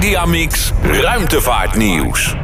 Mediamix 0.00 0.72
Ruimtevaartnieuws. 0.82 2.34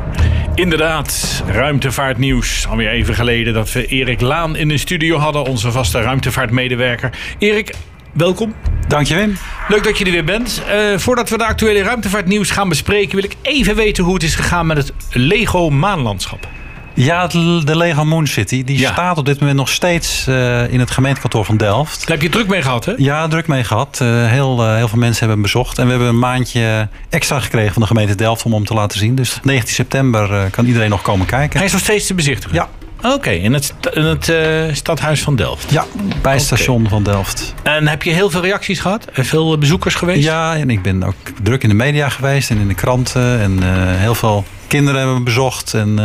Inderdaad, 0.54 1.42
ruimtevaartnieuws. 1.46 2.67
Alweer 2.68 2.90
even 2.90 3.14
geleden 3.14 3.54
dat 3.54 3.72
we 3.72 3.86
Erik 3.86 4.21
Laan 4.21 4.56
in 4.56 4.68
de 4.68 4.79
studio 4.79 5.18
hadden, 5.18 5.44
onze 5.44 5.73
vaste 5.73 6.00
ruimtevaartmedewerker. 6.00 7.11
Erik, 7.39 7.75
welkom. 8.12 8.55
Dank 8.89 9.07
je, 9.07 9.14
Wim. 9.14 9.37
Leuk 9.69 9.84
dat 9.84 9.98
je 9.98 10.05
er 10.05 10.11
weer 10.11 10.25
bent. 10.25 10.62
Uh, 10.69 10.98
voordat 10.98 11.29
we 11.29 11.39
de 11.39 11.46
actuele 11.46 11.82
ruimtevaartnieuws 11.82 12.50
gaan 12.50 12.69
bespreken, 12.69 13.14
wil 13.14 13.25
ik 13.25 13.36
even 13.42 13.75
weten 13.75 14.04
hoe 14.04 14.14
het 14.14 14.23
is 14.23 14.34
gegaan 14.34 14.66
met 14.66 14.77
het 14.77 14.93
Lego 15.11 15.70
maanlandschap. 15.70 16.48
Ja, 16.96 17.26
de 17.26 17.76
Lego 17.76 18.04
Moon 18.04 18.26
City. 18.26 18.64
Die 18.64 18.79
ja. 18.79 18.92
staat 18.92 19.18
op 19.18 19.24
dit 19.24 19.40
moment 19.40 19.58
nog 19.58 19.68
steeds 19.68 20.26
uh, 20.29 20.72
in 20.72 20.80
het 20.80 20.90
gemeentekantoor 20.90 21.44
van 21.44 21.56
Delft. 21.56 21.98
Daar 22.00 22.16
heb 22.16 22.22
je 22.22 22.29
druk 22.29 22.48
mee 22.48 22.62
gehad, 22.62 22.84
hè? 22.84 22.92
Ja, 22.96 23.29
druk 23.29 23.46
mee 23.46 23.64
gehad. 23.64 23.98
Uh, 24.02 24.26
heel, 24.26 24.64
uh, 24.64 24.74
heel 24.74 24.88
veel 24.88 24.98
mensen 24.98 25.18
hebben 25.18 25.29
hem 25.29 25.43
bezocht. 25.43 25.79
En 25.79 25.84
we 25.84 25.90
hebben 25.90 26.08
een 26.08 26.18
maandje 26.18 26.88
extra 27.08 27.40
gekregen 27.40 27.72
van 27.72 27.82
de 27.82 27.88
gemeente 27.88 28.14
Delft 28.14 28.44
om 28.44 28.52
hem 28.52 28.64
te 28.64 28.74
laten 28.74 28.98
zien. 28.98 29.14
Dus 29.14 29.38
19 29.43 29.74
september 29.74 30.50
kan 30.50 30.66
iedereen 30.66 30.90
nog 30.90 31.02
komen 31.02 31.26
kijken. 31.26 31.57
Hij 31.57 31.66
is 31.66 31.72
nog 31.72 31.80
steeds 31.80 32.07
te 32.07 32.15
bezichtigen? 32.15 32.55
Ja. 32.55 32.69
Oké, 33.15 33.30
in 33.30 33.52
het, 33.52 33.74
in 33.93 34.05
het 34.05 34.33
stadhuis 34.77 35.23
van 35.23 35.37
Delft? 35.37 35.71
Ja, 35.71 35.85
bij 36.23 36.33
het 36.33 36.43
station 36.43 36.88
van 36.88 37.02
Delft. 37.02 37.55
En 37.63 37.88
heb 37.88 38.02
je 38.02 38.10
heel 38.10 38.30
veel 38.30 38.43
reacties 38.43 38.80
gehad? 38.80 39.05
En 39.05 39.24
veel 39.24 39.59
bezoekers 39.59 39.95
geweest? 39.95 40.24
Ja, 40.24 40.57
en 40.57 40.71
ik 40.71 40.83
ben 40.83 41.02
ook 41.02 41.15
druk 41.43 41.63
in 41.63 41.69
de 41.69 41.74
media 41.74 42.09
geweest 42.09 42.51
en 42.51 42.59
in 42.59 42.69
de 42.69 42.74
kranten. 42.74 43.41
En 43.41 43.63
heel 43.99 44.15
veel 44.15 44.45
kinderen 44.66 45.01
hebben 45.01 45.24
bezocht. 45.24 45.74
En 45.74 45.99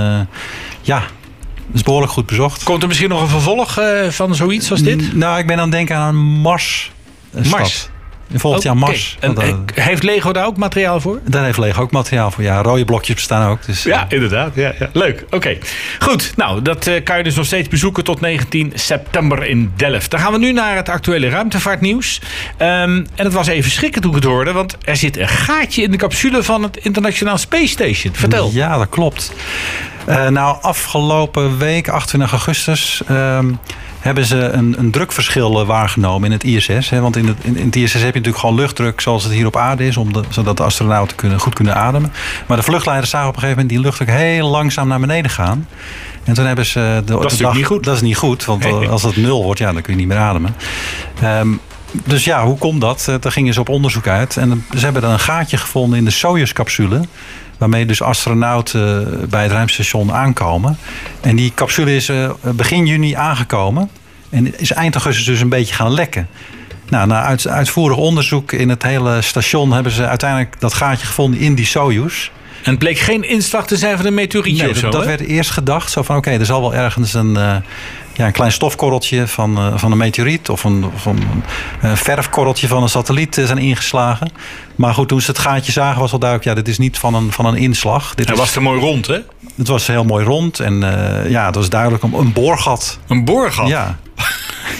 ja, 0.82 1.04
is 1.74 1.84
behoorlijk 1.84 2.12
goed 2.12 2.26
bezocht. 2.26 2.64
Komt 2.64 2.82
er 2.82 2.88
misschien 2.88 3.10
nog 3.10 3.22
een 3.22 3.28
vervolg 3.28 3.80
uh, 3.80 4.10
van 4.10 4.36
zoiets 4.36 4.72
als 4.72 4.82
dit? 4.82 5.16
nou, 5.16 5.40
ik 5.40 5.48
ben 5.48 5.56
aan 5.56 5.62
het 5.62 5.72
denken 5.72 5.96
aan 5.96 6.16
Mars. 6.16 6.92
Mars. 7.50 7.90
Volgend 8.34 8.64
jaar 8.64 8.78
Mars. 8.78 9.18
En, 9.20 9.36
heeft 9.74 10.04
Lego 10.04 10.32
daar 10.32 10.46
ook 10.46 10.58
materiaal 10.58 11.00
voor? 11.00 11.20
Daar 11.26 11.44
heeft 11.44 11.58
Lego 11.58 11.82
ook 11.82 11.92
materiaal 11.92 12.32
voor. 12.32 12.44
Ja, 12.44 12.62
rode 12.62 12.86
blokjes 12.86 13.16
bestaan 13.16 13.50
ook. 13.50 13.66
Dus, 13.66 13.84
ja, 13.84 14.06
inderdaad. 14.10 14.56
Ja, 14.56 14.74
ja. 14.80 14.90
Leuk. 14.94 15.26
Oké. 15.30 15.58
Goed. 16.00 16.34
Nou, 16.36 16.62
dat 16.62 16.88
uh, 16.88 17.04
kan 17.04 17.18
je 17.18 17.24
dus 17.24 17.36
nog 17.36 17.46
steeds 17.46 17.68
bezoeken 17.68 18.04
tot 18.04 18.22
19 18.22 18.72
september 18.76 19.46
in 19.46 19.72
Delft. 19.76 20.12
Dan 20.12 20.20
gaan 20.20 20.32
we 20.32 20.38
nu 20.38 20.52
naar 20.52 20.76
het 20.76 20.90
actuele 20.90 21.30
ruimtevaartnieuws. 21.30 22.22
Um, 22.58 22.68
en 23.16 23.26
het 23.26 23.34
was 23.34 23.48
even 23.48 23.72
schrikken 23.72 24.02
toen 24.02 24.12
ik 24.12 24.16
het 24.16 24.26
hoorde. 24.26 24.52
Want 24.52 24.78
er 24.84 24.96
zit 24.96 25.18
een 25.18 25.28
gaatje 25.28 25.82
in 25.82 25.92
de 25.92 25.98
capsule 25.98 26.44
van 26.44 26.64
het 26.64 26.78
Internationaal 26.78 27.38
Space 27.38 27.68
Station. 27.68 28.14
Vertel. 28.16 28.50
Ja, 28.54 28.78
dat 28.78 28.90
klopt. 28.90 29.34
Uh, 30.10 30.28
nou, 30.28 30.58
afgelopen 30.62 31.58
week, 31.58 31.90
28 31.90 32.32
augustus... 32.32 33.02
Um, 33.10 33.60
hebben 34.02 34.26
ze 34.26 34.38
een, 34.38 34.76
een 34.80 34.92
drukverschil 34.92 35.60
eh, 35.60 35.68
waargenomen 35.68 36.26
in 36.26 36.32
het 36.32 36.44
ISS. 36.44 36.90
Hè? 36.90 37.02
Want 37.02 37.16
in 37.16 37.28
het, 37.28 37.38
in, 37.42 37.66
het 37.66 37.76
ISS 37.76 37.94
heb 37.94 38.02
je 38.02 38.08
natuurlijk 38.08 38.38
gewoon 38.38 38.56
luchtdruk 38.56 39.02
zoals 39.02 39.24
het 39.24 39.34
hier 39.34 39.46
op 39.46 39.56
aarde 39.56 39.88
is, 39.88 39.98
om 39.98 40.14
de, 40.14 40.22
zodat 40.30 40.58
de 40.58 40.64
astronauten 40.64 41.16
kunnen, 41.18 41.40
goed 41.40 41.54
kunnen 41.54 41.76
ademen. 41.76 42.14
Maar 42.48 42.58
de 42.58 42.64
vluchtleiders 42.64 43.10
zagen 43.10 43.28
op 43.28 43.36
een 43.36 43.42
gegeven 43.42 43.62
moment 43.62 43.82
die 43.82 43.92
luchtdruk 43.92 44.18
heel 44.20 44.50
langzaam 44.50 44.88
naar 44.88 45.00
beneden 45.00 45.32
gaan. 45.32 45.68
En 46.24 46.34
toen 46.34 46.46
hebben 46.46 46.66
ze. 46.66 47.02
De, 47.06 47.14
dat 47.14 47.32
is 47.32 47.40
niet 47.40 47.66
goed. 47.66 47.84
Dat 47.84 47.96
is 47.96 48.02
niet 48.02 48.18
goed, 48.18 48.46
want 48.46 48.66
als 48.90 49.04
het 49.04 49.16
nul 49.16 49.44
wordt, 49.44 49.60
ja, 49.60 49.74
dan 49.74 49.82
kun 49.82 49.94
je 49.94 50.00
niet 50.00 50.08
meer 50.08 50.18
ademen. 50.18 50.56
Um, 51.24 51.60
dus 51.92 52.24
ja, 52.24 52.46
hoe 52.46 52.58
komt 52.58 52.82
dat? 52.82 53.06
Eh, 53.10 53.16
daar 53.20 53.32
gingen 53.32 53.54
ze 53.54 53.60
op 53.60 53.70
onderzoek 53.70 54.08
uit. 54.08 54.38
En 54.38 54.66
ze 54.78 54.80
hebben 54.80 55.02
dan 55.02 55.12
een 55.12 55.20
gaatje 55.20 55.58
gevonden 55.58 55.98
in 55.98 56.06
de 56.06 56.12
Soyuz-capsule. 56.12 57.02
Waarmee 57.62 57.86
dus 57.86 58.02
astronauten 58.02 59.30
bij 59.30 59.44
het 59.44 59.52
ruimtestation 59.52 60.14
aankomen. 60.14 60.78
En 61.22 61.36
die 61.36 61.52
capsule 61.56 61.96
is 61.96 62.10
eh, 62.10 62.32
begin 62.42 62.86
juni 62.86 63.14
aangekomen. 63.14 63.90
En 64.30 64.60
is 64.60 64.72
eind 64.72 64.94
augustus 64.94 65.26
dus 65.26 65.40
een 65.40 65.50
beetje 65.50 65.74
gaan 65.74 65.94
lekken. 65.94 66.28
Nou, 66.90 67.08
na 67.08 67.38
uitvoerig 67.44 67.98
onderzoek 67.98 68.52
in 68.52 68.70
het 68.70 68.84
hele 68.84 69.22
station 69.22 69.72
hebben 69.72 69.92
ze 69.92 70.08
uiteindelijk 70.08 70.60
dat 70.60 70.74
gaatje 70.74 71.06
gevonden 71.06 71.40
in 71.40 71.56
die 71.56 71.66
Soyuz. 71.66 72.30
En 72.64 72.70
het 72.70 72.80
bleek 72.80 72.98
geen 72.98 73.24
inslag 73.24 73.68
te 73.68 73.78
zijn 73.78 73.98
van 73.98 74.06
een 74.06 74.14
meteorietje 74.14 74.64
nee, 74.64 74.72
of 74.72 74.78
zo, 74.78 74.90
Dat 74.90 75.06
werd 75.06 75.22
eerst 75.22 75.50
gedacht. 75.50 75.92
Zo 75.92 76.02
van, 76.02 76.18
oké, 76.18 76.30
er 76.30 76.46
zal 76.46 76.62
wel 76.62 76.74
ergens 76.76 77.14
een, 77.14 77.36
uh, 77.38 77.56
ja, 78.14 78.26
een 78.26 78.32
klein 78.32 78.52
stofkorreltje 78.52 79.28
van, 79.28 79.58
uh, 79.58 79.78
van 79.78 79.92
een 79.92 79.98
meteoriet... 79.98 80.50
of 80.50 80.64
een, 80.64 80.86
of 80.96 81.06
een 81.06 81.24
verfkorreltje 81.98 82.68
van 82.68 82.84
een 82.84 82.90
satelliet 82.90 83.36
zijn 83.36 83.58
ingeslagen. 83.58 84.32
Maar 84.76 84.94
goed, 84.94 85.08
toen 85.08 85.22
ze 85.22 85.32
het 85.32 85.40
gaatje 85.40 85.72
zagen 85.72 86.02
was 86.02 86.12
al 86.12 86.20
duidelijk... 86.20 86.50
ja, 86.50 86.56
dit 86.56 86.68
is 86.68 86.78
niet 86.78 86.98
van 86.98 87.14
een, 87.14 87.32
van 87.32 87.46
een 87.46 87.56
inslag. 87.56 88.16
Dit 88.16 88.28
Hij 88.28 88.38
was 88.38 88.56
er 88.56 88.62
mooi 88.62 88.80
rond, 88.80 89.08
hè? 89.08 89.20
Het 89.56 89.68
was 89.68 89.88
heel 89.88 90.04
mooi 90.04 90.26
rond. 90.26 90.60
En 90.60 90.80
ja, 91.30 91.46
het 91.46 91.56
was 91.56 91.70
duidelijk 91.70 92.04
een, 92.04 92.14
een 92.14 92.34
boorgat. 92.34 93.00
Een 93.08 93.26
boorgat? 93.26 93.68
Ja. 93.68 93.98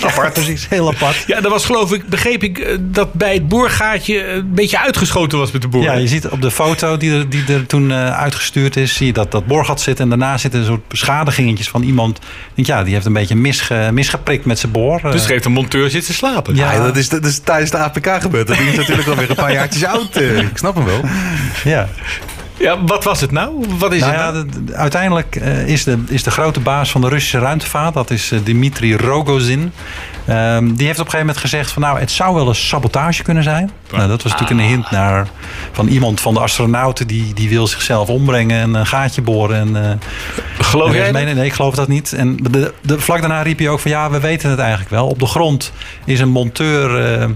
Apart. 0.06 0.34
Precies, 0.34 0.68
heel 0.70 0.88
apart. 0.88 1.24
Ja, 1.28 1.42
dat 1.42 1.52
was 1.52 1.66
geloof 1.66 1.94
ik, 1.94 2.08
begreep 2.08 2.44
ik, 2.44 2.58
eh, 2.58 2.78
dat 2.80 3.14
bij 3.14 3.34
het 3.34 3.48
boorgaatje 3.48 4.28
een 4.28 4.54
beetje 4.54 4.80
uitgeschoten 4.80 5.38
was 5.38 5.52
met 5.52 5.62
de 5.62 5.68
boor. 5.68 5.84
Ja, 5.84 5.94
je 5.94 6.08
ziet 6.08 6.28
op 6.28 6.42
de 6.42 6.52
foto 6.52 6.98
die 6.98 7.12
er, 7.12 7.30
die 7.30 7.44
er 7.48 7.66
toen 7.66 7.90
uh, 7.90 8.18
uitgestuurd 8.18 8.76
is, 8.76 8.96
zie 8.96 9.06
je 9.06 9.14
dat 9.14 9.32
dat 9.32 9.46
boorgat 9.46 9.82
zit. 9.82 10.00
En 10.00 10.10
daarna 10.10 10.38
zitten 10.38 10.60
een 10.60 10.66
soort 10.66 10.88
beschadigingjes 10.88 11.70
van 11.70 11.84
iemand. 11.84 12.20
Denk, 12.54 12.68
ja, 12.68 12.84
die 12.84 12.94
heeft 12.94 13.06
een 13.06 13.14
beetje 13.14 13.36
misge, 13.36 13.90
misgeprikt 13.94 14.46
met 14.46 14.60
zijn 14.60 14.72
boor. 14.72 15.02
Dus 15.02 15.28
heeft 15.28 15.46
een 15.46 15.52
monteur 15.52 15.90
zitten 15.90 16.14
slapen. 16.14 16.56
Ja, 16.56 16.72
ja 16.72 16.84
dat, 16.84 16.98
is, 16.98 17.10
dat 17.10 17.26
is 17.26 17.40
tijdens 17.40 17.72
de 17.72 17.78
APK 17.78 18.22
gebeurd. 18.22 18.48
Dat 18.48 18.60
is 18.60 18.76
natuurlijk 18.76 19.08
alweer 19.08 19.30
een 19.30 19.36
paar 19.36 19.54
jaartjes 19.54 19.86
oud. 19.86 20.16
Ik 20.16 20.58
snap 20.58 20.76
hem 20.76 20.86
wel. 20.86 21.02
Ja. 21.64 21.90
Ja, 22.62 22.84
wat 22.84 23.04
was 23.04 23.22
het 23.22 23.32
nou? 23.32 23.66
Wat 23.78 23.94
is 23.94 24.00
nou 24.00 24.12
het 24.14 24.22
ja, 24.22 24.32
nou? 24.32 24.66
de, 24.66 24.76
uiteindelijk 24.76 25.36
uh, 25.36 25.68
is, 25.68 25.84
de, 25.84 26.04
is 26.08 26.24
de 26.24 26.32
grote 26.32 26.60
baas 26.60 26.92
van 26.92 27.02
de 27.02 27.10
Russische 27.10 27.40
ruimtevaart, 27.40 27.94
dat 27.94 28.10
is 28.10 28.32
uh, 28.32 28.40
Dmitri 28.40 28.96
Rogozin. 28.96 29.72
Um, 30.30 30.76
die 30.76 30.86
heeft 30.86 31.00
op 31.00 31.06
een 31.06 31.12
gegeven 31.12 31.20
moment 31.20 31.38
gezegd 31.38 31.72
van 31.72 31.82
nou, 31.82 32.00
het 32.00 32.12
zou 32.12 32.36
wel 32.36 32.48
een 32.48 32.56
sabotage 32.56 33.24
kunnen 33.24 33.44
zijn. 33.44 33.72
Nou, 33.92 34.08
dat 34.08 34.24
was 34.24 34.32
natuurlijk 34.32 34.60
een 34.60 34.68
hint 34.68 34.92
naar 34.92 35.28
van 35.72 35.88
iemand 35.88 36.22
van 36.22 36.34
de 36.34 36.40
astronauten 36.40 37.08
die, 37.08 37.34
die 37.34 37.50
wil 37.50 37.68
zichzelf 37.68 38.10
ombrengen 38.10 38.62
en 38.62 38.74
een 38.74 38.88
gaatje 38.88 39.22
boren. 39.22 39.58
En, 39.58 39.84
uh, 39.84 39.92
geloof 40.60 40.94
jij 40.94 41.12
nee, 41.12 41.26
nee, 41.26 41.34
nee, 41.34 41.46
ik 41.46 41.54
geloof 41.54 41.76
dat 41.76 41.88
niet. 41.88 42.14
En 42.14 42.38
de, 42.38 42.74
de, 42.82 43.00
vlak 43.00 43.20
daarna 43.20 43.42
riep 43.42 43.58
hij 43.58 43.70
ook 43.70 43.80
van 43.80 43.92
ja, 43.92 44.10
we 44.10 44.20
weten 44.20 44.50
het 44.50 44.60
eigenlijk 44.60 44.90
wel. 44.90 45.08
Op 45.08 45.20
de 45.20 45.26
grond 45.26 45.72
is 46.06 46.20
een 46.20 46.30
monteur 46.30 47.30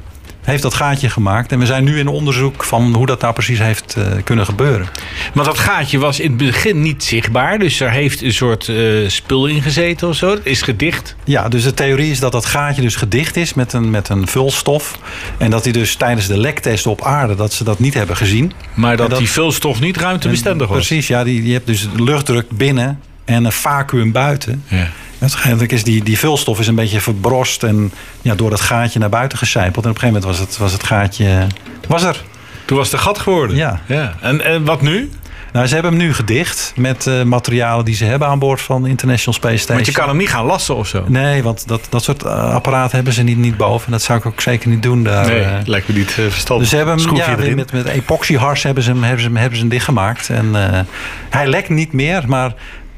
heeft 0.46 0.62
dat 0.62 0.74
gaatje 0.74 1.10
gemaakt. 1.10 1.52
En 1.52 1.60
we 1.60 1.66
zijn 1.66 1.84
nu 1.84 2.00
in 2.00 2.08
onderzoek 2.08 2.64
van 2.64 2.94
hoe 2.94 3.06
dat 3.06 3.22
nou 3.22 3.34
precies 3.34 3.60
heeft 3.60 3.96
uh, 3.98 4.06
kunnen 4.24 4.46
gebeuren. 4.46 4.88
Want 5.34 5.48
dat 5.48 5.60
gaatje 5.60 6.00
was 6.00 6.20
in 6.20 6.30
het 6.30 6.38
begin 6.38 6.82
niet 6.82 7.04
zichtbaar. 7.04 7.60
Dus 7.60 7.80
er 7.80 7.92
heeft 7.92 8.22
een 8.22 8.34
soort 8.34 8.68
uh, 8.68 9.10
spul 9.10 9.46
in 9.46 9.62
gezeten 9.62 10.08
of 10.08 10.16
zo. 10.16 10.30
Het 10.30 10.42
is 10.44 10.62
gedicht. 10.62 11.16
Ja, 11.24 11.50
dus 11.50 11.64
de 11.64 11.74
theorie 11.74 12.12
is 12.12 12.20
dat 12.20 12.32
dat 12.32 12.46
gaatje 12.46 12.82
dus 12.82 12.96
gedicht 12.96 13.36
is 13.36 13.54
met 13.54 13.74
een, 13.74 13.90
met 13.90 14.10
een 14.10 14.28
vulstof. 14.28 15.00
En 15.38 15.50
dat 15.50 15.64
die 15.64 15.74
dus 15.74 15.96
tijdens 15.96 16.28
de 16.28 16.38
lektest 16.38 16.88
op 16.88 17.02
aarde 17.02 17.36
dat 17.36 17.54
ze 17.54 17.64
dat 17.64 17.80
niet 17.80 17.94
hebben 17.94 18.18
gezien. 18.18 18.52
Maar 18.74 18.98
dat, 18.98 19.10
dat 19.10 19.20
die 19.20 19.30
vulstof 19.30 19.80
niet 19.80 19.98
ruimtebestendig 19.98 20.68
was. 20.68 20.78
Precies, 20.78 21.08
ja. 21.08 21.24
Die, 21.24 21.46
je 21.48 21.54
hebt 21.54 21.68
dus 21.68 21.88
luchtdruk 21.96 22.50
binnen 22.50 23.00
en 23.26 23.46
een 23.46 23.52
vacuüm 23.52 24.12
buiten. 24.12 24.64
Ja. 24.68 24.88
Uiteindelijk 25.20 25.72
is 25.72 25.84
die, 25.84 26.04
die 26.04 26.20
vulstof 26.20 26.60
is 26.60 26.68
een 26.68 26.76
beetje 26.76 27.02
verbrost 27.02 27.64
en 27.64 27.92
ja, 28.22 28.36
door 28.36 28.50
dat 28.50 28.62
gaatje 28.62 29.00
naar 29.00 29.10
buiten 29.10 29.38
gecijpeld. 29.38 29.86
En 29.86 29.92
op 29.92 29.96
een 29.96 30.02
gegeven 30.02 30.22
moment 30.22 30.40
was 30.40 30.48
het, 30.48 30.58
was 30.58 30.72
het 30.72 30.84
gaatje 30.84 31.48
was 31.88 32.04
er. 32.04 32.24
Toen 32.66 32.78
was 32.78 32.92
het 32.92 33.02
gat 33.02 33.20
geworden. 33.20 33.56
Ja. 33.56 33.82
ja. 33.86 34.16
En, 34.22 34.42
en 34.46 34.64
wat 34.64 34.82
nu? 34.82 35.10
Nou, 35.54 35.68
ze 35.68 35.74
hebben 35.74 35.92
hem 35.92 36.02
nu 36.02 36.14
gedicht 36.14 36.74
met 36.76 37.06
uh, 37.06 37.24
materialen 37.24 37.86
die 37.86 37.96
ze 37.96 38.06
hebben 38.06 38.28
aan 38.28 38.40
boord 38.40 38.62
van 38.62 38.86
International 38.86 39.34
Space 39.34 39.58
Station. 39.58 39.76
Want 39.76 39.88
je 39.88 39.94
kan 39.94 40.08
hem 40.08 40.18
niet 40.18 40.30
gaan 40.30 40.46
lassen 40.46 40.76
of 40.76 40.88
zo? 40.88 41.04
Nee, 41.08 41.44
want 41.44 41.68
dat, 41.68 41.88
dat 41.90 42.04
soort 42.04 42.24
uh, 42.24 42.54
apparaten 42.54 42.96
hebben 42.96 43.14
ze 43.14 43.24
niet, 43.24 43.38
niet 43.38 43.58
boven. 43.58 43.86
En 43.86 43.92
dat 43.92 44.02
zou 44.02 44.20
ik 44.20 44.26
ook 44.26 44.42
zeker 44.42 44.70
niet 44.70 44.84
doen 44.84 45.04
daar. 45.04 45.28
Nee, 45.28 45.42
uh, 45.42 45.48
lijkt 45.66 45.88
me 45.88 45.94
niet 45.94 46.12
verstandig. 46.12 46.70
Dus 46.70 46.70
ze 46.70 46.76
hebben 46.76 47.00
hem 47.00 47.16
ja, 47.16 47.56
met, 47.56 47.72
met 47.72 47.86
epoxyhars 47.86 48.64
hebben 48.64 48.84
ze 48.84 48.90
hem, 48.90 49.04
hebben 49.04 49.22
ze 49.22 49.28
hem, 49.28 49.38
hebben 49.38 49.56
ze 49.56 49.62
hem 49.62 49.72
dichtgemaakt. 49.72 50.30
En 50.30 50.56
hij 51.30 51.48
lekt 51.48 51.70
niet 51.70 51.94
meer, 51.94 52.24
maar 52.28 52.54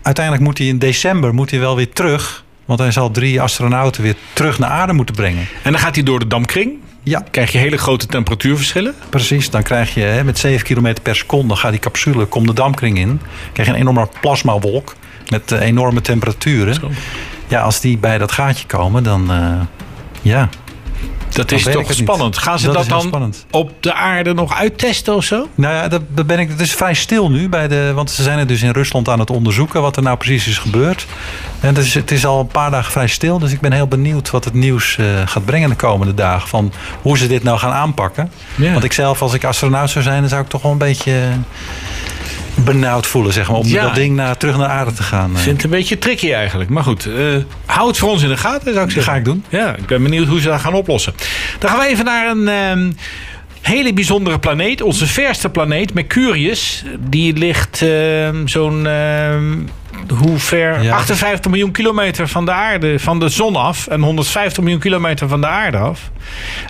uiteindelijk 0.07 0.45
moet 0.45 0.57
hij 0.57 0.67
in 0.67 0.79
december 0.79 1.33
moet 1.33 1.51
hij 1.51 1.59
wel 1.59 1.75
weer 1.75 1.93
terug. 1.93 2.43
Want 2.65 2.79
hij 2.79 2.91
zal 2.91 3.11
drie 3.11 3.41
astronauten 3.41 4.03
weer 4.03 4.15
terug 4.33 4.59
naar 4.59 4.69
aarde 4.69 4.93
moeten 4.93 5.15
brengen. 5.15 5.47
En 5.63 5.71
dan 5.71 5.81
gaat 5.81 5.95
hij 5.95 6.03
door 6.03 6.19
de 6.19 6.27
dampkring? 6.27 6.73
Ja. 7.03 7.23
Krijg 7.31 7.51
je 7.51 7.57
hele 7.57 7.77
grote 7.77 8.05
temperatuurverschillen? 8.05 8.95
Precies, 9.09 9.49
dan 9.49 9.63
krijg 9.63 9.93
je 9.93 10.01
hè, 10.01 10.23
met 10.23 10.39
7 10.39 10.65
km 10.65 10.93
per 11.03 11.15
seconde 11.15 11.55
gaat 11.55 11.71
die 11.71 11.79
capsule, 11.79 12.25
komt 12.25 12.47
de 12.47 12.53
dampkring 12.53 12.97
in. 12.97 13.21
krijg 13.53 13.67
je 13.67 13.73
een 13.73 13.79
enorme 13.79 14.09
plasmawolk 14.21 14.95
met 15.29 15.51
uh, 15.51 15.61
enorme 15.61 16.01
temperaturen. 16.01 16.73
Zo. 16.73 16.91
Ja, 17.47 17.61
als 17.61 17.79
die 17.79 17.97
bij 17.97 18.17
dat 18.17 18.31
gaatje 18.31 18.67
komen, 18.67 19.03
dan 19.03 19.31
uh, 19.31 19.61
ja, 20.21 20.49
dat 21.29 21.51
is 21.51 21.63
toch 21.63 21.93
spannend. 21.93 22.33
Niet. 22.33 22.43
Gaan 22.43 22.59
ze 22.59 22.65
dat, 22.65 22.75
dat 22.75 22.89
dan 22.89 23.01
spannend. 23.01 23.45
op 23.51 23.71
de 23.79 23.93
aarde 23.93 24.33
nog 24.33 24.55
uittesten 24.55 25.15
of 25.15 25.23
zo? 25.23 25.47
Nou 25.55 25.73
ja, 25.73 25.87
dat 25.87 26.25
ben 26.25 26.39
ik. 26.39 26.49
Het 26.49 26.59
is 26.59 26.73
vrij 26.73 26.93
stil 26.93 27.29
nu. 27.29 27.49
Bij 27.49 27.67
de, 27.67 27.91
want 27.95 28.11
ze 28.11 28.23
zijn 28.23 28.39
er 28.39 28.47
dus 28.47 28.61
in 28.61 28.71
Rusland 28.71 29.09
aan 29.09 29.19
het 29.19 29.29
onderzoeken 29.29 29.81
wat 29.81 29.95
er 29.95 30.03
nou 30.03 30.17
precies 30.17 30.47
is 30.47 30.57
gebeurd. 30.57 31.05
En 31.59 31.67
het 31.67 31.77
is, 31.77 31.93
het 31.93 32.11
is 32.11 32.25
al 32.25 32.39
een 32.39 32.47
paar 32.47 32.71
dagen 32.71 32.91
vrij 32.91 33.07
stil. 33.07 33.39
Dus 33.39 33.51
ik 33.51 33.59
ben 33.59 33.71
heel 33.71 33.87
benieuwd 33.87 34.29
wat 34.29 34.45
het 34.45 34.53
nieuws 34.53 34.97
uh, 34.99 35.05
gaat 35.25 35.45
brengen 35.45 35.69
de 35.69 35.75
komende 35.75 36.13
dagen. 36.13 36.47
Van 36.47 36.73
hoe 37.01 37.17
ze 37.17 37.27
dit 37.27 37.43
nou 37.43 37.57
gaan 37.57 37.71
aanpakken. 37.71 38.31
Ja. 38.55 38.71
Want 38.71 38.83
ik 38.83 38.93
zelf, 38.93 39.21
als 39.21 39.33
ik 39.33 39.43
astronaut 39.43 39.89
zou 39.89 40.03
zijn, 40.03 40.19
dan 40.19 40.29
zou 40.29 40.41
ik 40.41 40.49
toch 40.49 40.61
wel 40.61 40.71
een 40.71 40.77
beetje 40.77 41.29
benauwd 42.65 43.07
voelen, 43.07 43.33
zeg 43.33 43.49
maar, 43.49 43.57
om 43.57 43.67
ja. 43.67 43.83
dat 43.83 43.95
ding 43.95 44.15
naar, 44.15 44.37
terug 44.37 44.57
naar 44.57 44.67
aarde 44.67 44.93
te 44.93 45.03
gaan. 45.03 45.31
Ik 45.31 45.37
vind 45.37 45.55
het 45.55 45.63
een 45.63 45.69
beetje 45.69 45.97
tricky 45.97 46.31
eigenlijk. 46.31 46.69
Maar 46.69 46.83
goed, 46.83 47.05
uh, 47.05 47.35
hou 47.65 47.87
het 47.87 47.97
voor 47.97 48.09
ons 48.09 48.23
in 48.23 48.29
de 48.29 48.37
gaten, 48.37 48.73
zou 48.73 48.85
ik 48.85 48.91
zeggen. 48.91 48.95
Dat 48.95 49.03
ga 49.03 49.15
ik 49.15 49.25
doen. 49.25 49.43
Ja, 49.49 49.75
ik 49.75 49.85
ben 49.85 50.03
benieuwd 50.03 50.27
hoe 50.27 50.41
ze 50.41 50.47
dat 50.47 50.59
gaan 50.59 50.73
oplossen. 50.73 51.13
Dan 51.59 51.69
gaan 51.69 51.79
we 51.79 51.85
even 51.85 52.05
naar 52.05 52.29
een... 52.29 52.47
Uh, 52.79 52.93
hele 53.61 53.93
bijzondere 53.93 54.39
planeet. 54.39 54.81
Onze 54.81 55.07
verste 55.07 55.49
planeet, 55.49 55.93
Mercurius. 55.93 56.83
Die 56.99 57.33
ligt 57.33 57.81
ehm, 57.81 58.47
zo'n... 58.47 58.87
ehm, 58.87 59.55
hoe 60.19 60.37
ver? 60.37 60.83
Ja. 60.83 60.95
58 60.95 61.51
miljoen 61.51 61.71
kilometer 61.71 62.27
van 62.27 62.45
de 62.45 62.51
aarde, 62.51 62.99
van 62.99 63.19
de 63.19 63.29
zon 63.29 63.55
af. 63.55 63.87
En 63.87 64.01
150 64.01 64.63
miljoen 64.63 64.81
kilometer 64.81 65.27
van 65.27 65.41
de 65.41 65.47
aarde 65.47 65.77
af. 65.77 66.11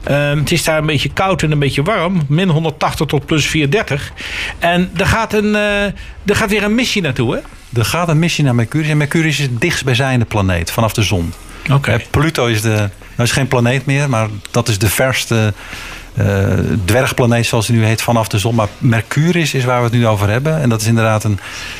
Ehm, 0.03 0.37
het 0.37 0.51
is 0.51 0.63
daar 0.63 0.77
een 0.77 0.85
beetje 0.85 1.13
koud 1.13 1.43
en 1.43 1.51
een 1.51 1.59
beetje 1.59 1.83
warm. 1.83 2.21
Min 2.27 2.49
180 2.49 3.05
tot 3.07 3.25
plus 3.25 3.47
430. 3.47 4.11
En 4.59 4.91
er 4.95 5.05
gaat, 5.05 5.33
een, 5.33 5.55
eh, 5.55 5.83
er 6.25 6.35
gaat 6.35 6.49
weer 6.49 6.63
een 6.63 6.75
missie 6.75 7.01
naartoe, 7.01 7.33
hè? 7.35 7.39
Er 7.79 7.85
gaat 7.85 8.09
een 8.09 8.19
missie 8.19 8.43
naar 8.43 8.55
Mercurius. 8.55 8.89
En 8.89 8.97
Mercurius 8.97 9.39
is 9.39 9.45
het 9.45 9.61
dichtstbijzijnde 9.61 10.25
planeet 10.25 10.71
vanaf 10.71 10.93
de 10.93 11.03
zon. 11.03 11.33
Oké. 11.71 12.01
Pluto 12.09 12.45
is, 12.45 12.61
de, 12.61 12.69
nou 12.69 12.89
is 13.17 13.31
geen 13.31 13.47
planeet 13.47 13.85
meer, 13.85 14.09
maar 14.09 14.27
dat 14.51 14.67
is 14.67 14.77
de 14.77 14.89
verste 14.89 15.53
dwergplaneet 16.85 17.45
zoals 17.45 17.67
die 17.67 17.75
nu 17.75 17.85
heet 17.85 18.01
vanaf 18.01 18.27
de 18.27 18.37
zon. 18.37 18.55
Maar 18.55 18.67
Mercurius 18.77 19.53
is 19.53 19.65
waar 19.65 19.77
we 19.77 19.83
het 19.83 19.93
nu 19.93 20.07
over 20.07 20.29
hebben. 20.29 20.61
En 20.61 20.69
dat 20.69 20.81
is 20.81 20.87
inderdaad 20.87 21.23
een, 21.23 21.39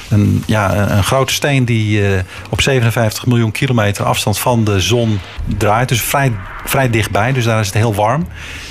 een, 0.09 0.43
ja, 0.45 0.75
een, 0.91 1.03
grote 1.03 1.33
steen 1.33 1.65
die 1.65 2.07
eh, 2.15 2.19
op 2.49 2.61
57 2.61 3.25
miljoen 3.25 3.51
kilometer 3.51 4.05
afstand 4.05 4.39
van 4.39 4.63
de 4.63 4.79
zon 4.79 5.19
draait. 5.57 5.89
Dus 5.89 6.01
vrij, 6.01 6.31
vrij 6.65 6.89
dichtbij, 6.89 7.31
dus 7.33 7.43
daar 7.43 7.59
is 7.59 7.65
het 7.65 7.75
heel 7.75 7.95
warm. 7.95 8.27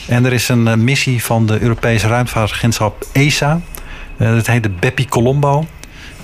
En 0.09 0.25
er 0.25 0.33
is 0.33 0.49
een 0.49 0.69
eh, 0.69 0.75
missie 0.75 1.25
van 1.25 1.47
de 1.47 1.61
Europese 1.61 2.09
ruimtevaartagentschap 2.09 3.05
ESA. 3.13 3.61
Eh, 4.17 4.29
dat 4.35 4.47
heet 4.47 4.63
de 4.63 4.71
Bepi 4.81 5.07
Colombo. 5.09 5.67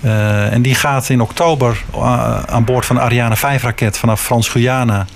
Eh, 0.01 0.53
en 0.53 0.63
die 0.63 0.75
gaat 0.75 1.09
in 1.09 1.21
oktober 1.21 1.83
eh, 1.95 2.43
aan 2.43 2.65
boord 2.65 2.87
van 2.87 2.97
de 2.97 3.03
Ariane 3.03 3.37
5-raket 3.37 3.99
vanaf 3.99 4.23
Frans-Guyana. 4.23 5.07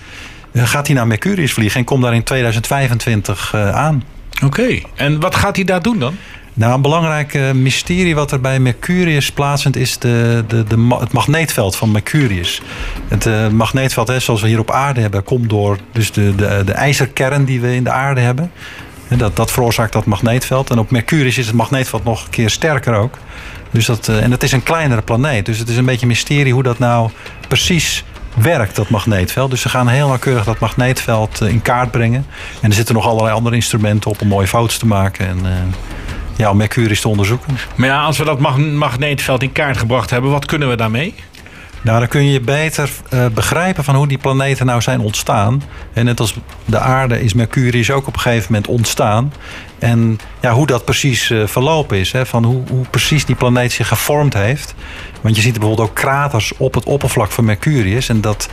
eh, 0.52 0.62
gaat 0.67 0.87
hij 0.87 0.96
naar 0.96 1.06
Mercurius 1.06 1.52
vliegen 1.52 1.79
en 1.81 1.84
komt 1.87 2.02
daar 2.02 2.14
in 2.14 2.22
2025 2.22 3.52
eh, 3.55 3.70
aan. 3.70 4.02
Oké. 4.44 4.80
En 4.94 5.20
wat 5.20 5.34
gaat 5.34 5.56
hij 5.56 5.64
daar 5.64 5.82
doen 5.82 5.98
dan? 5.98 6.16
Nou, 6.56 6.74
een 6.74 6.82
belangrijk 6.82 7.54
mysterie 7.54 8.14
wat 8.14 8.32
er 8.32 8.40
bij 8.40 8.58
Mercurius 8.58 9.32
plaatsvindt 9.32 9.76
is 9.76 9.98
de, 9.98 10.44
de, 10.48 10.64
de, 10.64 10.96
het 11.00 11.12
magneetveld 11.12 11.76
van 11.76 11.90
Mercurius. 11.90 12.62
Het 13.08 13.26
eh, 13.26 13.48
magneetveld, 13.48 14.08
hè, 14.08 14.20
zoals 14.20 14.42
we 14.42 14.48
hier 14.48 14.58
op 14.58 14.70
aarde 14.70 15.00
hebben, 15.00 15.24
komt 15.24 15.50
door 15.50 15.78
dus 15.92 16.12
de, 16.12 16.34
de, 16.34 16.62
de 16.64 16.72
ijzerkern 16.72 17.44
die 17.44 17.60
we 17.60 17.74
in 17.74 17.84
de 17.84 17.90
aarde 17.90 18.20
hebben. 18.20 18.50
En 19.08 19.18
dat, 19.18 19.36
dat 19.36 19.50
veroorzaakt 19.50 19.92
dat 19.92 20.04
magneetveld. 20.04 20.70
En 20.70 20.78
op 20.78 20.90
Mercurius 20.90 21.38
is 21.38 21.46
het 21.46 21.54
magneetveld 21.54 22.04
nog 22.04 22.24
een 22.24 22.30
keer 22.30 22.50
sterker 22.50 22.94
ook. 22.94 23.18
Dus 23.70 23.86
dat, 23.86 24.08
eh, 24.08 24.22
en 24.22 24.30
het 24.30 24.42
is 24.42 24.52
een 24.52 24.62
kleinere 24.62 25.02
planeet. 25.02 25.46
Dus 25.46 25.58
het 25.58 25.68
is 25.68 25.76
een 25.76 25.84
beetje 25.84 26.02
een 26.02 26.08
mysterie 26.08 26.52
hoe 26.52 26.62
dat 26.62 26.78
nou 26.78 27.10
precies 27.48 28.04
werkt, 28.36 28.76
dat 28.76 28.88
magneetveld. 28.88 29.50
Dus 29.50 29.60
ze 29.60 29.68
gaan 29.68 29.88
heel 29.88 30.06
nauwkeurig 30.06 30.44
dat 30.44 30.58
magneetveld 30.58 31.40
eh, 31.40 31.48
in 31.48 31.62
kaart 31.62 31.90
brengen. 31.90 32.26
En 32.60 32.68
er 32.68 32.74
zitten 32.76 32.94
nog 32.94 33.06
allerlei 33.06 33.34
andere 33.34 33.54
instrumenten 33.54 34.10
op 34.10 34.20
om 34.20 34.28
mooie 34.28 34.46
foto's 34.46 34.78
te 34.78 34.86
maken. 34.86 35.26
En, 35.28 35.38
eh, 35.44 35.52
ja, 36.36 36.50
om 36.50 36.56
Mercurius 36.56 37.00
te 37.00 37.08
onderzoeken. 37.08 37.58
Maar 37.74 37.88
ja, 37.88 38.02
als 38.02 38.18
we 38.18 38.24
dat 38.24 38.38
mag- 38.38 38.58
magneetveld 38.58 39.42
in 39.42 39.52
kaart 39.52 39.76
gebracht 39.76 40.10
hebben, 40.10 40.30
wat 40.30 40.46
kunnen 40.46 40.68
we 40.68 40.76
daarmee? 40.76 41.14
Nou, 41.86 41.98
dan 41.98 42.08
kun 42.08 42.24
je 42.24 42.40
beter 42.40 42.90
eh, 43.10 43.26
begrijpen 43.26 43.84
van 43.84 43.94
hoe 43.94 44.08
die 44.08 44.18
planeten 44.18 44.66
nou 44.66 44.80
zijn 44.80 45.00
ontstaan. 45.00 45.62
En 45.92 46.04
net 46.04 46.20
als 46.20 46.34
de 46.64 46.78
aarde 46.78 47.22
is 47.22 47.34
Mercurius 47.34 47.90
ook 47.90 48.06
op 48.06 48.14
een 48.14 48.20
gegeven 48.20 48.52
moment 48.52 48.70
ontstaan. 48.70 49.32
En 49.78 50.18
ja, 50.40 50.52
hoe 50.52 50.66
dat 50.66 50.84
precies 50.84 51.30
eh, 51.30 51.46
verlopen 51.46 51.98
is. 51.98 52.12
Hè? 52.12 52.26
Van 52.26 52.44
hoe, 52.44 52.62
hoe 52.70 52.86
precies 52.90 53.24
die 53.24 53.34
planeet 53.34 53.72
zich 53.72 53.88
gevormd 53.88 54.34
heeft. 54.34 54.74
Want 55.20 55.36
je 55.36 55.42
ziet 55.42 55.52
bijvoorbeeld 55.52 55.88
ook 55.88 55.94
kraters 55.94 56.52
op 56.56 56.74
het 56.74 56.84
oppervlak 56.84 57.30
van 57.30 57.44
Mercurius. 57.44 58.08
En 58.08 58.20
dat, 58.20 58.48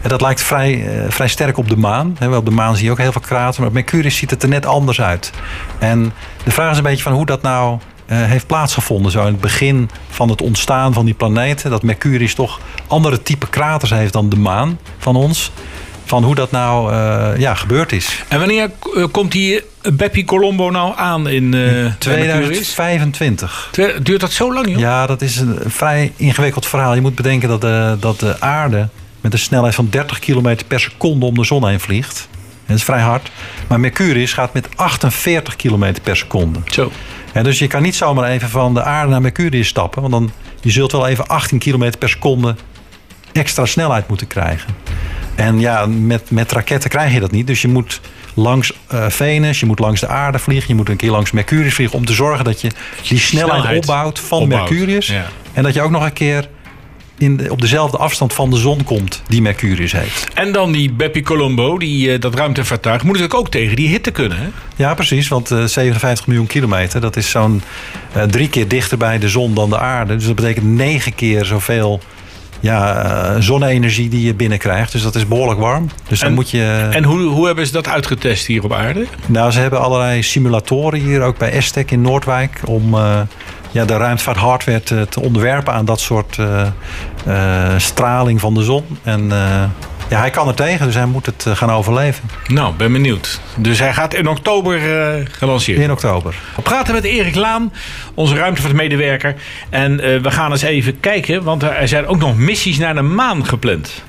en 0.00 0.08
dat 0.08 0.20
lijkt 0.20 0.42
vrij, 0.42 0.86
eh, 0.86 1.10
vrij 1.10 1.28
sterk 1.28 1.58
op 1.58 1.68
de 1.68 1.76
maan. 1.76 2.16
Hè? 2.18 2.36
Op 2.36 2.44
de 2.44 2.50
maan 2.50 2.76
zie 2.76 2.84
je 2.84 2.90
ook 2.90 2.98
heel 2.98 3.12
veel 3.12 3.20
kraters. 3.20 3.58
Maar 3.58 3.66
op 3.66 3.72
Mercurius 3.72 4.16
ziet 4.16 4.30
het 4.30 4.42
er 4.42 4.48
net 4.48 4.66
anders 4.66 5.00
uit. 5.00 5.32
En 5.78 6.12
de 6.44 6.50
vraag 6.50 6.70
is 6.70 6.76
een 6.76 6.82
beetje 6.82 7.02
van 7.02 7.12
hoe 7.12 7.26
dat 7.26 7.42
nou 7.42 7.72
eh, 7.74 7.80
heeft 8.14 8.46
plaatsgevonden. 8.46 9.12
Zo 9.12 9.20
in 9.20 9.32
het 9.32 9.40
begin 9.40 9.90
van 10.10 10.28
het 10.28 10.42
ontstaan 10.42 10.92
van 10.92 11.04
die 11.04 11.14
planeten. 11.14 11.70
Dat 11.70 11.82
Mercurius 11.82 12.34
toch 12.34 12.60
andere 12.86 13.22
type 13.22 13.48
kraters 13.48 13.90
heeft 13.90 14.12
dan 14.12 14.28
de 14.28 14.36
maan 14.36 14.78
van 14.98 15.16
ons. 15.16 15.50
Van 16.04 16.24
hoe 16.24 16.34
dat 16.34 16.50
nou 16.50 16.92
eh, 16.92 17.40
ja, 17.40 17.54
gebeurd 17.54 17.92
is. 17.92 18.24
En 18.28 18.38
wanneer 18.38 18.70
eh, 18.96 19.04
komt 19.10 19.32
die 19.32 19.62
eh, 19.80 19.92
Bepi 19.92 20.24
Colombo 20.24 20.70
nou 20.70 20.92
aan 20.96 21.28
in 21.28 21.54
eh 21.54 21.60
Mercurius? 21.60 21.98
2025. 21.98 23.68
Twe- 23.72 24.02
Duurt 24.02 24.20
dat 24.20 24.32
zo 24.32 24.52
lang, 24.52 24.68
joh? 24.68 24.78
Ja, 24.78 25.06
dat 25.06 25.22
is 25.22 25.36
een 25.36 25.58
vrij 25.66 26.12
ingewikkeld 26.16 26.66
verhaal. 26.66 26.94
Je 26.94 27.00
moet 27.00 27.14
bedenken 27.14 27.48
dat 27.48 27.60
de, 27.60 27.96
dat 28.00 28.20
de 28.20 28.40
aarde 28.40 28.88
met 29.20 29.32
een 29.32 29.38
snelheid 29.38 29.74
van 29.74 29.86
30 29.90 30.18
km 30.18 30.56
per 30.66 30.80
seconde 30.80 31.26
om 31.26 31.34
de 31.34 31.44
zon 31.44 31.68
heen 31.68 31.80
vliegt. 31.80 32.28
Dat 32.66 32.76
is 32.76 32.84
vrij 32.84 33.00
hard. 33.00 33.30
Maar 33.66 33.80
Mercurius 33.80 34.32
gaat 34.32 34.54
met 34.54 34.68
48 34.76 35.56
km 35.56 35.94
per 36.02 36.16
seconde. 36.16 36.58
Zo. 36.66 36.92
Ja, 37.34 37.42
dus 37.42 37.58
je 37.58 37.66
kan 37.66 37.82
niet 37.82 37.96
zomaar 37.96 38.30
even 38.30 38.48
van 38.48 38.74
de 38.74 38.82
aarde 38.82 39.10
naar 39.10 39.20
Mercurius 39.20 39.68
stappen. 39.68 40.00
Want 40.00 40.12
dan 40.12 40.30
je 40.60 40.70
zult 40.70 40.92
wel 40.92 41.06
even 41.06 41.26
18 41.26 41.58
km 41.58 41.92
per 41.98 42.08
seconde 42.08 42.54
extra 43.32 43.66
snelheid 43.66 44.08
moeten 44.08 44.26
krijgen. 44.26 44.74
En 45.34 45.60
ja, 45.60 45.86
met, 45.86 46.30
met 46.30 46.52
raketten 46.52 46.90
krijg 46.90 47.12
je 47.12 47.20
dat 47.20 47.30
niet. 47.30 47.46
Dus 47.46 47.62
je 47.62 47.68
moet 47.68 48.00
langs 48.34 48.72
eh, 48.86 49.08
Venus, 49.08 49.60
je 49.60 49.66
moet 49.66 49.78
langs 49.78 50.00
de 50.00 50.08
aarde 50.08 50.38
vliegen... 50.38 50.68
je 50.68 50.74
moet 50.74 50.88
een 50.88 50.96
keer 50.96 51.10
langs 51.10 51.30
Mercurius 51.30 51.74
vliegen... 51.74 51.98
om 51.98 52.04
te 52.04 52.12
zorgen 52.12 52.44
dat 52.44 52.60
je 52.60 52.70
die 53.08 53.18
snelheid, 53.18 53.60
Snelheid 53.60 53.78
opbouwt 53.78 54.18
van 54.18 54.42
opbouwt, 54.42 54.70
Mercurius. 54.70 55.06
ja. 55.06 55.26
En 55.52 55.62
dat 55.62 55.74
je 55.74 55.82
ook 55.82 55.90
nog 55.90 56.04
een 56.04 56.12
keer 56.12 56.48
in 57.18 57.36
de, 57.36 57.50
op 57.50 57.60
dezelfde 57.60 57.96
afstand 57.96 58.32
van 58.32 58.50
de 58.50 58.56
zon 58.56 58.84
komt... 58.84 59.22
die 59.28 59.42
Mercurius 59.42 59.92
heeft. 59.92 60.28
En 60.34 60.52
dan 60.52 60.72
die 60.72 60.92
Bepi 60.92 61.22
Colombo, 61.22 61.78
die, 61.78 62.12
eh, 62.12 62.20
dat 62.20 62.34
ruimtevaartuig, 62.34 63.02
moet 63.02 63.12
natuurlijk 63.12 63.40
ook 63.40 63.50
tegen 63.50 63.76
die 63.76 63.88
hitte 63.88 64.10
kunnen, 64.10 64.38
hè? 64.38 64.46
Ja, 64.76 64.94
precies. 64.94 65.28
Want 65.28 65.50
eh, 65.50 65.64
57 65.64 66.26
miljoen 66.26 66.46
kilometer, 66.46 67.00
dat 67.00 67.16
is 67.16 67.30
zo'n 67.30 67.62
eh, 68.12 68.22
drie 68.22 68.48
keer 68.48 68.68
dichter 68.68 68.98
bij 68.98 69.18
de 69.18 69.28
zon 69.28 69.54
dan 69.54 69.70
de 69.70 69.78
aarde. 69.78 70.16
Dus 70.16 70.26
dat 70.26 70.34
betekent 70.34 70.64
negen 70.66 71.14
keer 71.14 71.44
zoveel 71.44 72.00
ja, 72.60 73.04
eh, 73.04 73.40
zonne-energie 73.40 74.08
die 74.08 74.26
je 74.26 74.34
binnenkrijgt. 74.34 74.92
Dus 74.92 75.02
dat 75.02 75.14
is 75.14 75.28
behoorlijk 75.28 75.60
warm. 75.60 75.90
Dus 76.08 76.18
dan 76.18 76.28
En- 76.28 76.34
moet 76.34 76.50
je. 76.50 76.88
En 76.90 77.04
hoe, 77.04 77.20
hoe 77.20 77.46
hebben 77.46 77.66
ze 77.66 77.72
dat 77.72 77.88
uitgetest 77.88 78.46
hier 78.46 78.64
op 78.64 78.72
aarde? 78.72 79.06
Nou, 79.26 79.50
ze 79.50 79.60
hebben 79.60 79.80
allerlei 79.80 80.22
simulatoren 80.22 81.00
hier, 81.00 81.22
ook 81.22 81.38
bij 81.38 81.50
Estec 81.50 81.90
in 81.90 82.00
Noordwijk. 82.00 82.60
Om 82.64 82.94
eh, 82.94 83.20
ja, 83.70 83.84
de 83.84 83.96
ruimtevaarthardware 83.96 84.82
te, 84.82 85.06
te 85.08 85.20
onderwerpen 85.20 85.72
aan 85.72 85.84
dat 85.84 86.00
soort 86.00 86.38
eh, 86.38 86.66
eh, 87.26 87.78
straling 87.78 88.40
van 88.40 88.54
de 88.54 88.62
zon. 88.62 88.84
En 89.02 89.32
eh, 89.32 89.64
ja, 90.08 90.18
hij 90.18 90.30
kan 90.30 90.48
er 90.48 90.54
tegen, 90.54 90.86
dus 90.86 90.94
hij 90.94 91.06
moet 91.06 91.26
het 91.26 91.46
gaan 91.48 91.70
overleven. 91.70 92.24
Nou, 92.46 92.74
ben 92.74 92.92
benieuwd. 92.92 93.40
Dus 93.56 93.78
hij 93.78 93.94
gaat 93.94 94.14
in 94.14 94.28
oktober 94.28 94.80
gelanceerd. 95.30 95.80
In 95.80 95.90
oktober. 95.90 96.34
We 96.56 96.62
praten 96.62 96.94
met 96.94 97.04
Erik 97.04 97.34
Laan, 97.34 97.72
onze 98.14 98.34
ruimtevaartmedewerker. 98.34 99.34
En 99.70 99.96
we 99.96 100.30
gaan 100.30 100.50
eens 100.50 100.62
even 100.62 101.00
kijken, 101.00 101.42
want 101.42 101.62
er 101.62 101.88
zijn 101.88 102.06
ook 102.06 102.18
nog 102.18 102.36
missies 102.36 102.78
naar 102.78 102.94
de 102.94 103.02
maan 103.02 103.46
gepland. 103.46 104.02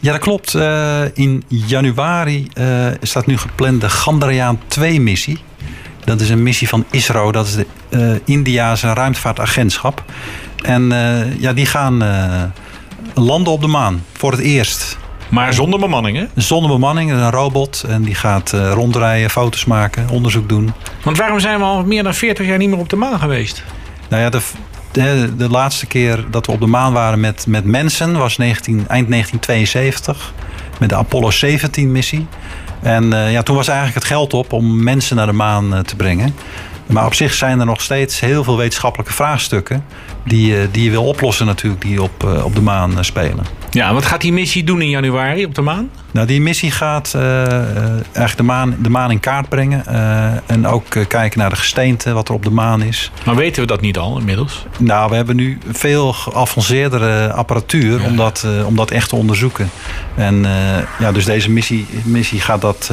Ja, 0.00 0.12
dat 0.12 0.20
klopt. 0.20 0.54
In 1.14 1.44
januari 1.48 2.48
staat 3.02 3.26
nu 3.26 3.38
gepland 3.38 3.80
de 3.80 3.88
Chandrayaan 3.88 4.60
2-missie. 4.78 5.38
Dat 6.04 6.20
is 6.20 6.30
een 6.30 6.42
missie 6.42 6.68
van 6.68 6.84
ISRO, 6.90 7.32
dat 7.32 7.46
is 7.46 7.54
de 7.54 7.66
eh 7.88 8.00
Indiase 8.24 8.92
ruimtevaartagentschap. 8.92 10.04
En 10.62 10.92
eh, 10.92 11.40
ja, 11.40 11.52
die 11.52 11.66
gaan 11.66 12.02
eh, 12.02 12.42
landen 13.14 13.52
op 13.52 13.60
de 13.60 13.66
maan 13.66 14.04
voor 14.12 14.30
het 14.30 14.40
eerst. 14.40 14.98
Maar 15.28 15.54
zonder 15.54 15.80
bemanning, 15.80 16.16
hè? 16.16 16.24
Zonder 16.34 16.70
bemanning, 16.70 17.10
een 17.10 17.30
robot. 17.30 17.84
En 17.88 18.02
die 18.02 18.14
gaat 18.14 18.50
rondrijden, 18.50 19.30
foto's 19.30 19.64
maken, 19.64 20.08
onderzoek 20.08 20.48
doen. 20.48 20.72
Want 21.02 21.16
waarom 21.16 21.40
zijn 21.40 21.58
we 21.58 21.64
al 21.64 21.84
meer 21.84 22.02
dan 22.02 22.14
40 22.14 22.46
jaar 22.46 22.58
niet 22.58 22.68
meer 22.68 22.78
op 22.78 22.88
de 22.88 22.96
maan 22.96 23.18
geweest? 23.18 23.64
Nou 24.08 24.22
ja, 24.22 24.30
de, 24.30 24.40
de, 24.92 25.36
de 25.36 25.48
laatste 25.48 25.86
keer 25.86 26.24
dat 26.30 26.46
we 26.46 26.52
op 26.52 26.60
de 26.60 26.66
maan 26.66 26.92
waren 26.92 27.20
met, 27.20 27.46
met 27.46 27.64
mensen 27.64 28.18
was 28.18 28.36
19, 28.36 28.74
eind 28.76 29.08
1972. 29.08 30.32
Met 30.78 30.88
de 30.88 30.94
Apollo 30.94 31.30
17 31.30 31.92
missie. 31.92 32.26
En 32.84 33.12
eh, 33.12 33.32
ja, 33.32 33.42
toen 33.42 33.56
was 33.56 33.68
eigenlijk 33.68 33.98
het 33.98 34.06
geld 34.06 34.34
op 34.34 34.52
om 34.52 34.82
mensen 34.82 35.16
naar 35.16 35.26
de 35.26 35.32
maan 35.32 35.74
eh, 35.74 35.80
te 35.80 35.96
brengen. 35.96 36.34
Maar 36.86 37.06
op 37.06 37.14
zich 37.14 37.34
zijn 37.34 37.60
er 37.60 37.66
nog 37.66 37.80
steeds 37.80 38.20
heel 38.20 38.44
veel 38.44 38.56
wetenschappelijke 38.56 39.12
vraagstukken. 39.12 39.84
Die, 40.24 40.60
eh, 40.60 40.66
die 40.70 40.84
je 40.84 40.90
wil 40.90 41.04
oplossen 41.04 41.46
natuurlijk, 41.46 41.82
die 41.82 42.02
op, 42.02 42.24
eh, 42.24 42.44
op 42.44 42.54
de 42.54 42.60
maan 42.60 42.98
eh, 42.98 43.02
spelen. 43.02 43.44
Ja, 43.70 43.92
wat 43.92 44.04
gaat 44.04 44.20
die 44.20 44.32
missie 44.32 44.64
doen 44.64 44.82
in 44.82 44.88
januari 44.88 45.44
op 45.44 45.54
de 45.54 45.60
maan? 45.60 45.90
Nou, 46.10 46.26
die 46.26 46.40
missie 46.40 46.70
gaat 46.70 47.14
eigenlijk 47.14 48.36
de 48.36 48.42
maan, 48.42 48.76
de 48.78 48.90
maan 48.90 49.10
in 49.10 49.20
kaart 49.20 49.48
brengen. 49.48 49.86
en 50.46 50.66
ook 50.66 50.84
kijken 51.08 51.38
naar 51.38 51.50
de 51.50 51.56
gesteente, 51.56 52.12
wat 52.12 52.28
er 52.28 52.34
op 52.34 52.44
de 52.44 52.50
maan 52.50 52.82
is. 52.82 53.10
Maar 53.24 53.36
weten 53.36 53.62
we 53.62 53.68
dat 53.68 53.80
niet 53.80 53.98
al 53.98 54.18
inmiddels? 54.18 54.66
Nou, 54.78 55.10
we 55.10 55.16
hebben 55.16 55.36
nu 55.36 55.58
veel 55.70 56.12
geavanceerdere 56.12 57.32
apparatuur 57.32 58.04
om, 58.04 58.16
dat, 58.16 58.46
om 58.66 58.76
dat 58.76 58.90
echt 58.90 59.08
te 59.08 59.16
onderzoeken. 59.16 59.70
En 60.14 60.46
ja, 60.98 61.12
dus 61.12 61.24
deze 61.24 61.50
missie, 61.50 61.86
missie 62.04 62.40
gaat, 62.40 62.60
dat, 62.60 62.90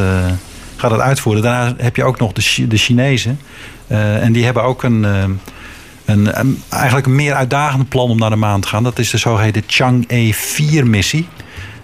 gaat 0.82 0.90
dat 0.92 1.00
uitvoeren. 1.00 1.42
Daarna 1.44 1.74
heb 1.78 1.96
je 1.96 2.04
ook 2.04 2.20
nog 2.20 2.34
de, 2.34 2.68
de 2.68 2.78
Chinezen. 2.78 3.40
Eh, 3.88 4.24
en 4.24 4.32
die 4.32 4.46
hebben 4.46 4.64
ook 4.64 4.84
een, 4.84 5.06
eh, 5.06 5.24
een, 6.06 6.40
een- 6.40 6.62
eigenlijk 6.70 7.06
een 7.06 7.16
meer 7.16 7.34
uitdagend 7.34 7.90
plan 7.90 8.10
om 8.10 8.18
naar 8.18 8.30
de 8.30 8.36
maan 8.36 8.62
te 8.62 8.68
gaan. 8.68 8.84
Dat 8.84 9.00
is 9.00 9.10
de 9.10 9.18
zogeheten 9.18 9.64
Chang'e 9.68 10.34
4-missie. 10.36 11.28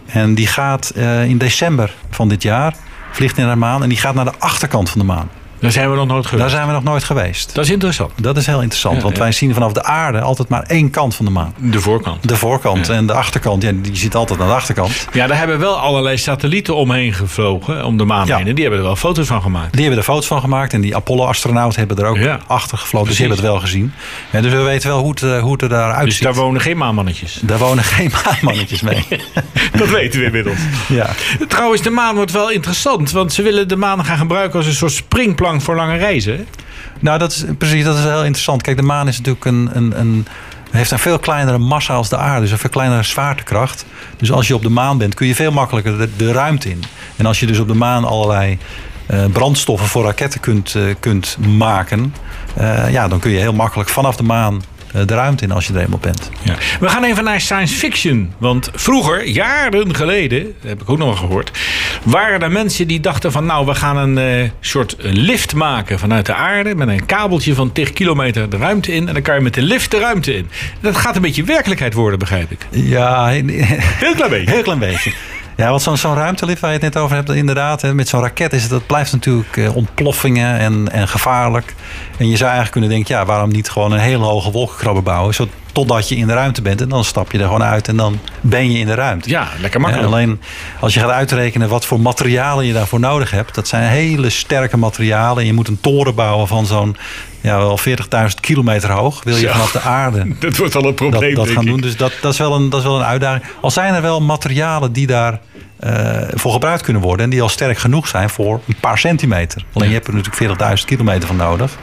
En 0.06 0.36
die 0.36 0.48
gaat 0.48 0.90
eh, 0.90 1.26
in 1.26 1.38
december 1.38 1.94
van 2.10 2.30
dit 2.30 2.44
jaar, 2.44 2.76
vliegt 3.12 3.36
naar 3.38 3.50
de 3.50 3.56
maan 3.56 3.84
en 3.84 3.90
die 3.90 3.98
gaat 3.98 4.16
naar 4.16 4.26
de 4.26 4.38
achterkant 4.40 4.90
van 4.90 5.00
de 5.00 5.06
maan. 5.06 5.30
Daar 5.60 5.72
zijn 5.72 5.90
we 5.90 5.96
nog 5.96 6.08
nooit 6.08 6.24
Daar 6.24 6.32
geweest. 6.32 6.52
zijn 6.52 6.68
we 6.68 6.74
nog 6.74 6.84
nooit 6.84 7.04
geweest. 7.04 7.56
Dat 7.56 7.64
is 7.66 7.72
interessant. 7.72 8.12
Dat 8.16 8.38
is 8.38 8.46
heel 8.46 8.62
interessant, 8.62 8.96
Ja, 8.96 9.02
want 9.02 9.16
ja. 9.16 9.22
wij 9.22 9.32
zien 9.32 9.54
vanaf 9.54 9.72
de 9.72 9.84
aarde 9.84 10.22
altijd 10.22 10.50
maar 10.50 10.64
één 10.64 10.90
kant 10.90 11.16
van 11.16 11.26
de 11.26 11.32
maan. 11.32 11.54
De 11.58 11.80
voorkant. 11.82 12.28
De 12.28 12.36
voorkant 12.36 12.90
en 12.90 13.08
de 13.08 13.14
achterkant, 13.14 13.64
ja, 13.64 13.72
die 13.76 13.96
zit 13.96 14.16
altijd 14.16 14.40
aan 14.42 14.48
de 14.48 14.54
achterkant. 14.54 15.08
Ja, 15.14 15.28
daar 15.28 15.38
hebben 15.38 15.60
wel 15.60 15.76
allerlei 15.80 16.18
satellieten 16.18 16.76
omheen 16.76 17.14
gevlogen, 17.14 17.86
om 17.86 17.98
de 17.98 18.04
maan 18.06 18.28
heen. 18.32 18.48
En 18.48 18.54
die 18.56 18.62
hebben 18.64 18.80
er 18.80 18.86
wel 18.86 18.96
foto's 18.96 19.28
van 19.28 19.42
gemaakt. 19.42 19.72
Die 19.72 19.82
hebben 19.82 20.00
er 20.00 20.06
foto's 20.06 20.28
van 20.28 20.40
gemaakt 20.42 20.74
en 20.74 20.82
die 20.82 20.96
Apollo-astronauten 20.96 21.80
hebben 21.80 21.98
er 21.98 22.10
ook 22.10 22.40
achter 22.48 22.78
gevlogen. 22.78 23.08
Dus 23.08 23.18
die 23.18 23.28
hebben 23.28 23.44
het 23.46 23.54
wel 23.54 23.62
gezien. 23.64 23.94
Ja, 24.32 24.42
dus 24.42 24.52
we 24.52 24.62
weten 24.62 24.90
wel 24.90 25.00
hoe 25.00 25.10
het, 25.10 25.24
eh, 25.24 25.40
hoe 25.42 25.52
het 25.52 25.62
er 25.62 25.70
daaruit 25.70 26.06
Dus 26.06 26.14
ziet. 26.16 26.24
daar 26.24 26.34
wonen 26.36 26.62
geen 26.62 26.78
maanmannetjes. 26.78 27.40
Daar 27.44 27.58
wonen 27.58 27.84
geen 27.98 28.12
maanmannetjes 28.26 28.82
mee. 28.82 29.06
Dat 29.78 29.90
weten 29.90 30.20
we 30.20 30.26
inmiddels. 30.26 30.58
ja. 30.88 31.10
Trouwens, 31.48 31.82
de 31.82 31.90
maan 31.90 32.16
wordt 32.16 32.32
wel 32.32 32.52
interessant. 32.52 33.12
Want 33.12 33.34
ze 33.34 33.42
willen 33.42 33.68
de 33.68 33.76
maan 33.76 34.06
gaan 34.06 34.18
gebruiken 34.18 34.58
als 34.58 34.68
een 34.68 34.74
soort 34.74 34.92
springplank 34.92 35.46
voor 35.62 35.76
lange 35.76 35.98
reizen. 35.98 36.48
Nou, 37.00 37.20
dat 37.20 37.32
is 37.32 37.46
precies, 37.58 37.84
dat 37.84 37.98
is 37.98 38.04
heel 38.04 38.24
interessant. 38.24 38.62
Kijk, 38.62 38.78
de 38.78 38.84
maan 38.84 39.08
is 39.08 39.18
natuurlijk 39.18 39.46
een, 39.46 39.70
een, 39.74 40.00
een, 40.00 40.28
heeft 40.72 40.92
een 40.92 41.00
veel 41.00 41.20
kleinere 41.20 41.58
massa 41.58 41.94
als 41.94 42.10
de 42.10 42.18
aarde. 42.18 42.42
Dus 42.42 42.52
een 42.52 42.58
veel 42.58 42.70
kleinere 42.70 43.04
zwaartekracht. 43.04 43.86
Dus 44.18 44.32
als 44.32 44.48
je 44.48 44.56
op 44.56 44.62
de 44.62 44.70
maan 44.70 44.98
bent, 44.98 45.16
kun 45.16 45.28
je 45.28 45.36
veel 45.36 45.52
makkelijker 45.52 46.10
de, 46.18 46.32
ruimte 46.32 46.70
in. 46.70 46.84
En 47.16 47.26
als 47.26 47.40
je 47.40 47.46
dus 47.46 47.60
op 47.60 47.68
de 47.68 47.74
maan 47.74 48.06
allerlei 48.06 48.58
eh, 49.06 49.26
brandstoffen 49.26 49.88
voor 49.88 50.04
raketten 50.04 50.40
kunt, 50.40 50.76
eh, 50.76 50.84
kunt 51.00 51.38
maken... 51.58 52.14
eh, 52.56 52.92
ja, 52.92 53.08
dan 53.08 53.20
kun 53.20 53.32
je 53.32 53.40
heel 53.40 53.54
makkelijk 53.54 53.90
vanaf 53.90 54.16
de 54.16 54.24
maan 54.24 54.62
de 55.06 55.14
ruimte 55.14 55.44
in 55.44 55.52
als 55.52 55.68
je 55.68 55.74
er 55.74 55.80
eenmaal 55.80 56.00
bent. 56.00 56.30
Ja. 56.44 56.56
We 56.80 56.90
gaan 56.90 57.04
even 57.04 57.24
naar 57.24 57.42
science 57.42 57.76
fiction. 57.76 58.34
Want 58.38 58.70
vroeger, 58.74 59.28
jaren 59.28 59.96
geleden, 59.96 60.44
dat 60.44 60.70
heb 60.70 60.82
ik 60.82 60.90
ook 60.90 60.98
nog 60.98 61.08
wel 61.08 61.18
gehoord, 61.18 61.52
waren 62.04 62.42
er 62.42 62.52
mensen 62.52 62.88
die 62.88 63.00
dachten 63.00 63.32
van 63.32 63.46
nou, 63.46 63.66
we 63.66 63.76
gaan 63.76 63.98
een 63.98 64.18
eh, 64.18 64.50
soort 64.60 64.96
lift 65.00 65.56
maken 65.56 66.00
vanuit 66.00 66.26
de 66.26 66.34
aarde 66.34 66.76
met 66.76 66.88
een 66.88 67.06
kabeltje 67.06 67.54
van 67.54 67.72
10 67.72 67.94
kilometer 67.94 68.50
de 68.50 68.58
ruimte 68.58 68.94
in. 68.94 69.08
En 69.08 69.14
dan 69.14 69.24
kan 69.24 69.36
je 69.36 69.42
met 69.42 69.54
de 69.54 69.62
lift 69.62 69.92
de 69.92 70.00
ruimte 70.00 70.36
in. 70.36 70.50
Dat 70.82 70.98
gaat 70.98 71.16
een 71.16 71.22
beetje 71.22 71.44
werkelijkheid 71.44 71.94
worden, 71.94 72.20
begrijp 72.20 72.52
ik. 72.52 72.68
Ja, 72.70 73.28
Heel 73.28 74.16
klein 74.16 74.30
beetje. 74.30 74.52
Heel 74.52 74.64
klein 74.64 74.80
beetje. 74.80 75.12
Ja, 75.58 75.70
want 75.70 75.82
zo'n 75.82 75.98
zo'n 75.98 76.16
ruimtelift 76.16 76.62
waar 76.62 76.70
je 76.74 76.76
het 76.80 76.94
net 76.94 77.04
over 77.04 77.16
hebt, 77.16 77.30
inderdaad, 77.30 77.82
hè, 77.82 77.94
met 77.94 78.08
zo'n 78.08 78.22
raket 78.22 78.54
is 78.54 78.62
het, 78.62 78.72
dat 78.72 78.86
blijft 78.88 79.12
natuurlijk 79.12 79.58
eh, 79.58 79.76
ontploffingen 79.76 80.60
en, 80.60 80.92
en 80.92 81.08
gevaarlijk. 81.08 81.76
En 82.18 82.26
je 82.26 82.36
zou 82.38 82.44
eigenlijk 82.50 82.72
kunnen 82.72 82.90
denken, 82.90 83.16
ja, 83.16 83.26
waarom 83.26 83.50
niet 83.50 83.70
gewoon 83.70 83.92
een 83.92 84.00
hele 84.00 84.24
hoge 84.24 84.52
wolkenkrabber 84.52 85.04
bouwen, 85.04 85.34
zo, 85.34 85.48
totdat 85.72 86.10
je 86.10 86.16
in 86.16 86.28
de 86.28 86.34
ruimte 86.34 86.62
bent 86.62 86.82
en 86.82 86.90
dan 86.90 87.04
stap 87.04 87.32
je 87.32 87.38
er 87.38 87.44
gewoon 87.44 87.64
uit 87.64 87.88
en 87.88 87.96
dan 87.98 88.20
ben 88.42 88.72
je 88.72 88.80
in 88.80 88.86
de 88.86 88.94
ruimte. 88.94 89.30
Ja, 89.30 89.48
lekker 89.60 89.80
Ja, 89.80 89.86
makkelijk. 89.86 90.14
alleen 90.14 90.42
als 90.80 90.94
je 90.94 91.00
gaat 91.00 91.10
uitrekenen 91.10 91.70
wat 91.70 91.86
voor 91.86 92.00
materialen 92.00 92.66
je 92.66 92.74
daarvoor 92.74 93.00
nodig 93.00 93.32
hebt, 93.32 93.56
dat 93.56 93.68
zijn 93.68 93.84
hele 93.84 94.30
sterke 94.30 94.78
materialen. 94.78 95.38
En 95.38 95.46
je 95.46 95.54
moet 95.54 95.68
een 95.68 95.82
toren 95.82 96.16
bouwen 96.16 96.48
van 96.48 96.66
zo'n 96.66 96.98
ja, 97.48 97.58
wel 97.58 97.80
40.000 97.80 97.86
kilometer 98.40 98.92
hoog. 98.92 99.24
Wil 99.24 99.36
je 99.36 99.50
vanaf 99.50 99.72
de 99.72 99.82
aarde 99.82 100.26
Dat 100.40 100.58
wordt 100.58 100.76
al 100.76 100.86
een 100.86 100.94
probleem, 100.94 101.36
dat, 101.36 101.46
dat 101.46 101.54
gaan 101.54 101.64
ik. 101.64 101.70
doen. 101.70 101.82
Dus 101.82 101.98
dat, 101.98 102.14
dat, 102.22 102.34
is 102.34 102.40
wel 102.40 102.56
een, 102.56 102.70
dat 102.70 102.80
is 102.80 102.86
wel 102.86 102.98
een 102.98 103.06
uitdaging. 103.06 103.44
Al 103.62 103.72
zijn 103.72 103.94
er 103.94 104.02
wel 104.02 104.22
materialen 104.22 104.92
die 104.92 105.08
daar 105.08 105.40
eh, 105.80 106.22
voor 106.34 106.52
gebruikt 106.52 106.82
kunnen 106.82 107.02
worden. 107.02 107.26
En 107.26 107.32
die 107.32 107.42
al 107.42 107.50
sterk 107.50 107.78
genoeg 107.78 108.08
zijn 108.08 108.30
voor 108.30 108.62
een 108.68 108.80
paar 108.80 108.98
centimeter. 108.98 109.66
Alleen 109.74 109.88
je 109.88 109.94
hebt 109.94 110.08
er 110.08 110.14
natuurlijk 110.14 110.80
40.000 110.80 110.86
kilometer 110.86 111.28
van 111.28 111.36
nodig. 111.36 111.78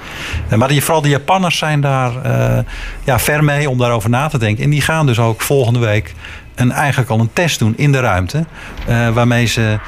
Eh, 0.48 0.58
maar 0.58 0.68
die, 0.68 0.82
vooral 0.82 1.02
de 1.02 1.08
Japanners 1.08 1.58
zijn 1.58 1.80
daar 1.80 2.22
eh, 2.22 2.58
ja, 3.04 3.18
ver 3.18 3.44
mee 3.44 3.70
om 3.70 3.78
daarover 3.78 4.10
na 4.10 4.28
te 4.28 4.38
denken. 4.38 4.64
En 4.64 4.70
die 4.70 4.80
gaan 4.80 5.06
dus 5.06 5.18
ook 5.18 5.40
volgende 5.40 5.78
week 5.78 6.14
een, 6.54 6.72
eigenlijk 6.72 7.10
al 7.10 7.20
een 7.20 7.30
test 7.32 7.58
doen 7.58 7.74
in 7.76 7.92
de 7.92 8.00
ruimte. 8.00 8.44
waarmee 9.12 9.46
ze 9.46 9.78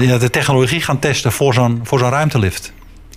ja, 0.00 0.18
de 0.18 0.30
technologie 0.30 0.80
gaan 0.80 0.98
testen 0.98 1.32
voor 1.32 1.54
zo'n 1.54 1.80
voor 1.82 1.98
zo'n 1.98 2.10
ruimtelift. 2.10 2.72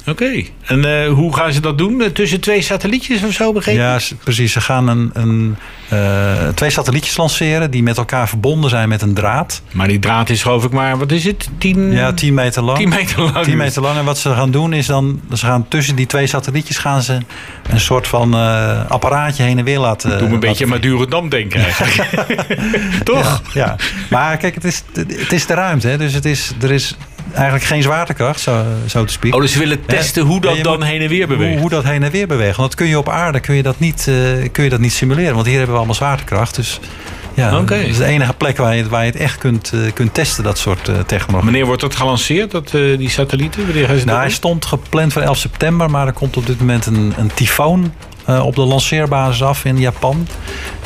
Oké. 0.08 0.44
En 0.62 1.04
eh, 1.04 1.12
hoe 1.12 1.36
gaan 1.36 1.54
ze 1.54 1.62
dat 1.62 1.78
doen? 1.78 2.12
Tussen 2.14 2.40
twee 2.40 2.62
satellietjes 2.62 3.24
of 3.24 3.34
zo, 3.34 3.54
begrepen? 3.54 3.82
Ja, 3.82 4.00
precies. 4.24 4.52
Ze 4.52 4.62
gaan 4.62 4.88
een, 4.88 5.10
een, 5.14 5.56
eh, 5.90 6.48
twee 6.56 6.70
satellietjes 6.70 7.18
lanceren 7.18 7.72
die 7.72 7.84
met 7.84 7.98
elkaar 7.98 8.30
verbonden 8.30 8.70
zijn 8.70 8.90
met 8.90 9.02
een 9.02 9.14
draad. 9.14 9.62
Maar 9.72 9.88
die 9.88 10.00
draad 10.00 10.30
is 10.30 10.42
geloof 10.42 10.64
ik 10.64 10.72
maar, 10.72 10.98
wat 10.98 11.12
is 11.12 11.24
het? 11.24 11.50
10 11.58 11.92
Ja, 11.92 12.14
10 12.14 12.34
meter 12.34 12.64
lang. 12.64 12.78
10 12.78 12.90
meter 12.90 13.22
lang. 13.22 13.46
10 13.46 13.58
meter 13.58 13.82
lang. 13.82 13.98
En 13.98 14.06
wat 14.06 14.18
ze 14.18 14.30
gaan 14.30 14.52
doen 14.52 14.74
is 14.74 14.86
dan, 14.86 15.22
ze 15.34 15.46
gaan 15.46 15.68
tussen 15.68 15.96
die 15.96 16.06
twee 16.06 16.28
satellietjes 16.28 16.78
gaan 16.78 17.02
ze 17.02 17.18
een 17.70 17.80
soort 17.80 18.08
van 18.08 18.34
eh, 18.34 18.90
apparaatje 18.90 19.44
heen 19.44 19.58
en 19.58 19.64
weer 19.64 19.80
laten. 19.80 20.18
Doe 20.18 20.28
me 20.28 20.34
een 20.34 20.40
beetje 20.40 20.64
aan 20.64 20.70
Madurodam 20.70 21.30
denken 21.30 21.62
eigenlijk. 21.62 22.10
Toch? 23.04 23.42
Ja, 23.54 23.66
ja. 23.66 23.76
Maar 24.10 24.38
kijk, 24.38 24.56
het 24.56 24.64
is, 24.64 24.84
het 24.94 25.32
is 25.32 25.46
de 25.46 25.54
ruimte. 25.54 25.88
Hè? 25.88 25.98
Dus 25.98 26.14
het 26.14 26.26
is, 26.26 26.52
er 26.62 26.72
is 26.72 26.96
eigenlijk 27.34 27.64
geen 27.66 27.82
zwaartekracht, 27.84 28.40
zo, 28.40 28.64
zo 28.88 29.06
te 29.06 29.14
spreken. 29.14 29.38
Oh, 29.38 29.44
dus 29.44 29.54
ze 29.54 29.60
willen 29.60 29.86
testen 29.86 30.24
hoe 30.24 30.42
dat 30.42 30.64
dan 30.64 30.78
moet- 30.80 30.88
heen 30.88 31.02
en 31.02 31.10
weer 31.10 31.28
beweegt. 31.28 31.60
hoe 31.60 31.70
dat 31.70 31.84
heen 31.84 32.04
en 32.04 32.12
weer 32.12 32.28
beweegt. 32.28 32.58
Want 32.58 32.70
dat 32.70 32.80
kun 32.80 32.88
je 32.88 32.98
op 32.98 33.10
aarde 33.10 33.40
kun 33.40 33.56
je 33.56 33.64
dat 33.64 33.80
niet, 33.80 34.08
eh, 34.08 34.16
kun 34.52 34.64
je 34.64 34.70
dat 34.70 34.80
niet 34.80 34.94
simuleren. 34.94 35.34
Want 35.34 35.46
hier 35.46 35.56
hebben 35.56 35.72
we 35.72 35.78
allemaal 35.78 35.96
zwaartekracht. 35.96 36.56
Dus 36.56 36.80
ja, 37.34 37.58
Oké. 37.60 37.78
dat 37.78 37.88
is 37.88 37.98
de 37.98 38.06
enige 38.06 38.34
plek 38.34 38.58
waar 38.58 38.76
je, 38.76 38.90
waar 38.90 39.06
je 39.06 39.12
het 39.12 39.20
echt 39.20 39.38
kunt, 39.38 39.72
eh, 39.74 39.80
kunt 39.94 40.14
testen, 40.14 40.44
dat 40.44 40.58
soort 40.58 40.88
eh, 40.90 40.96
technologie. 41.00 41.44
Wanneer 41.44 41.66
wordt 41.66 41.82
dat 41.82 41.96
gelanceerd, 41.96 42.52
dat, 42.52 42.72
die 42.72 43.10
satellieten? 43.10 43.66
Wanneer 43.66 43.88
gaan 43.88 43.98
ze 44.00 44.06
Nou, 44.06 44.20
hij 44.20 44.30
stond 44.30 44.66
gepland 44.66 45.14
voor 45.14 45.22
11 45.22 45.38
september, 45.38 45.90
maar 45.90 46.08
er 46.08 46.14
komt 46.14 46.38
op 46.38 46.46
dit 46.46 46.60
moment 46.60 46.86
een, 46.86 47.14
een 47.18 47.32
tyfoon 47.34 47.94
op 48.42 48.56
de 48.56 48.62
lanceerbasis 48.62 49.44
af 49.44 49.66
in 49.66 49.78
Japan. 49.80 50.28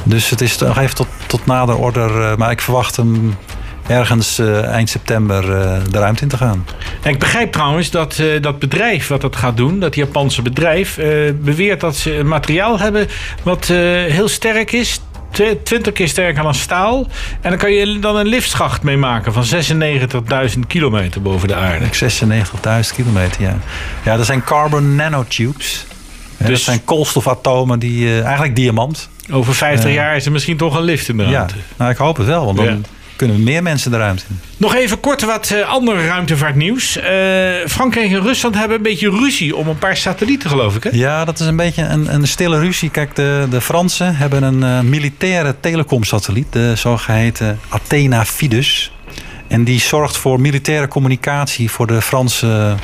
Dus 0.07 0.29
het 0.29 0.41
is 0.41 0.57
nog 0.57 0.77
even 0.77 0.95
tot, 0.95 1.07
tot 1.27 1.45
nader 1.45 1.75
order. 1.77 2.21
eh, 2.21 2.35
maar 2.37 2.51
ik 2.51 2.61
verwacht 2.61 2.95
hem 2.95 3.35
ergens 3.87 4.39
eh, 4.39 4.63
eind 4.63 4.89
september 4.89 5.51
eh, 5.61 5.81
de 5.91 5.99
ruimte 5.99 6.21
in 6.23 6.27
te 6.27 6.37
gaan. 6.37 6.65
En 7.01 7.11
ik 7.11 7.19
begrijp 7.19 7.51
trouwens 7.51 7.89
dat 7.91 8.21
dat 8.41 8.59
bedrijf 8.59 9.07
wat 9.07 9.21
dat 9.21 9.35
gaat 9.35 9.57
doen, 9.57 9.79
dat 9.79 9.95
Japanse 9.95 10.41
bedrijf, 10.41 10.95
beweert 11.41 11.79
dat 11.79 11.95
ze 11.95 12.17
een 12.17 12.27
materiaal 12.27 12.79
hebben 12.79 13.07
wat 13.43 13.65
heel 13.67 14.27
sterk 14.27 14.71
is. 14.71 14.99
tw- 15.31 15.41
20 15.63 15.93
keer 15.93 16.07
sterker 16.07 16.43
dan 16.43 16.53
staal. 16.55 17.07
En 17.41 17.49
dan 17.49 17.59
kan 17.59 17.71
je 17.71 17.99
dan 17.99 18.15
een 18.15 18.27
liftschacht 18.27 18.83
mee 18.83 18.97
maken 18.97 19.33
van 19.33 19.43
96.000 20.53 20.59
kilometer 20.67 21.21
boven 21.21 21.47
de 21.47 21.55
aarde. 21.55 21.85
96.000 21.85 22.95
kilometer, 22.95 23.41
ja. 23.41 23.57
Ja, 24.05 24.17
dat 24.17 24.25
zijn 24.25 24.43
carbon 24.43 24.95
nanotubes. 24.95 25.85
Ja, 26.37 26.45
Dus- 26.45 26.55
dat 26.55 26.59
zijn 26.73 26.83
koolstofatomen 26.83 27.79
die 27.79 28.05
eh, 28.07 28.23
eigenlijk 28.23 28.55
diamant. 28.55 29.09
Over 29.31 29.55
50 29.55 29.89
Ja. 29.89 29.95
jaar 29.95 30.15
is 30.15 30.25
er 30.25 30.31
misschien 30.31 30.57
toch 30.57 30.75
een 30.77 30.83
lift 30.83 31.09
in 31.09 31.17
de 31.17 31.23
Ja, 31.23 31.29
ruimte. 31.31 31.55
nou, 31.77 31.91
ik 31.91 31.97
hoop 31.97 32.17
het 32.17 32.27
wel, 32.27 32.45
want 32.45 32.57
dan 32.57 32.65
Ja. 32.65 32.77
kunnen 33.15 33.35
we 33.35 33.41
meer 33.41 33.63
mensen 33.63 33.91
de 33.91 33.97
ruimte 33.97 34.23
in. 34.29 34.39
Nog 34.57 34.75
even 34.75 34.99
kort 34.99 35.21
wat 35.21 35.49
eh, 35.51 35.69
ander 35.69 36.05
ruimtevaartnieuws. 36.05 36.97
Eh, 36.97 37.05
Frankrijk 37.67 38.11
en 38.11 38.21
Rusland 38.21 38.55
hebben 38.55 38.77
een 38.77 38.83
beetje 38.83 39.09
ruzie 39.09 39.55
om 39.55 39.67
een 39.67 39.77
paar 39.77 39.97
satellieten, 39.97 40.49
geloof 40.49 40.75
ik. 40.75 40.83
Hè? 40.83 40.89
Ja, 40.93 41.25
dat 41.25 41.39
is 41.39 41.45
een 41.45 41.55
beetje 41.55 41.83
een, 41.83 42.13
een 42.13 42.27
stille 42.27 42.59
ruzie. 42.59 42.89
Kijk, 42.89 43.15
de, 43.15 43.47
de 43.49 43.61
Fransen 43.61 44.15
hebben 44.15 44.43
een 44.43 44.63
eh, 44.63 44.79
militaire 44.79 45.55
telecomsatelliet, 45.59 46.53
de 46.53 46.73
zogeheten 46.75 47.59
Athena 47.69 48.25
Fidus. 48.25 48.91
En 49.47 49.63
die 49.63 49.79
zorgt 49.79 50.17
voor 50.17 50.41
militaire 50.41 50.87
communicatie 50.87 51.71
voor, 51.71 51.87
de 51.87 52.01
Franse, 52.01 52.75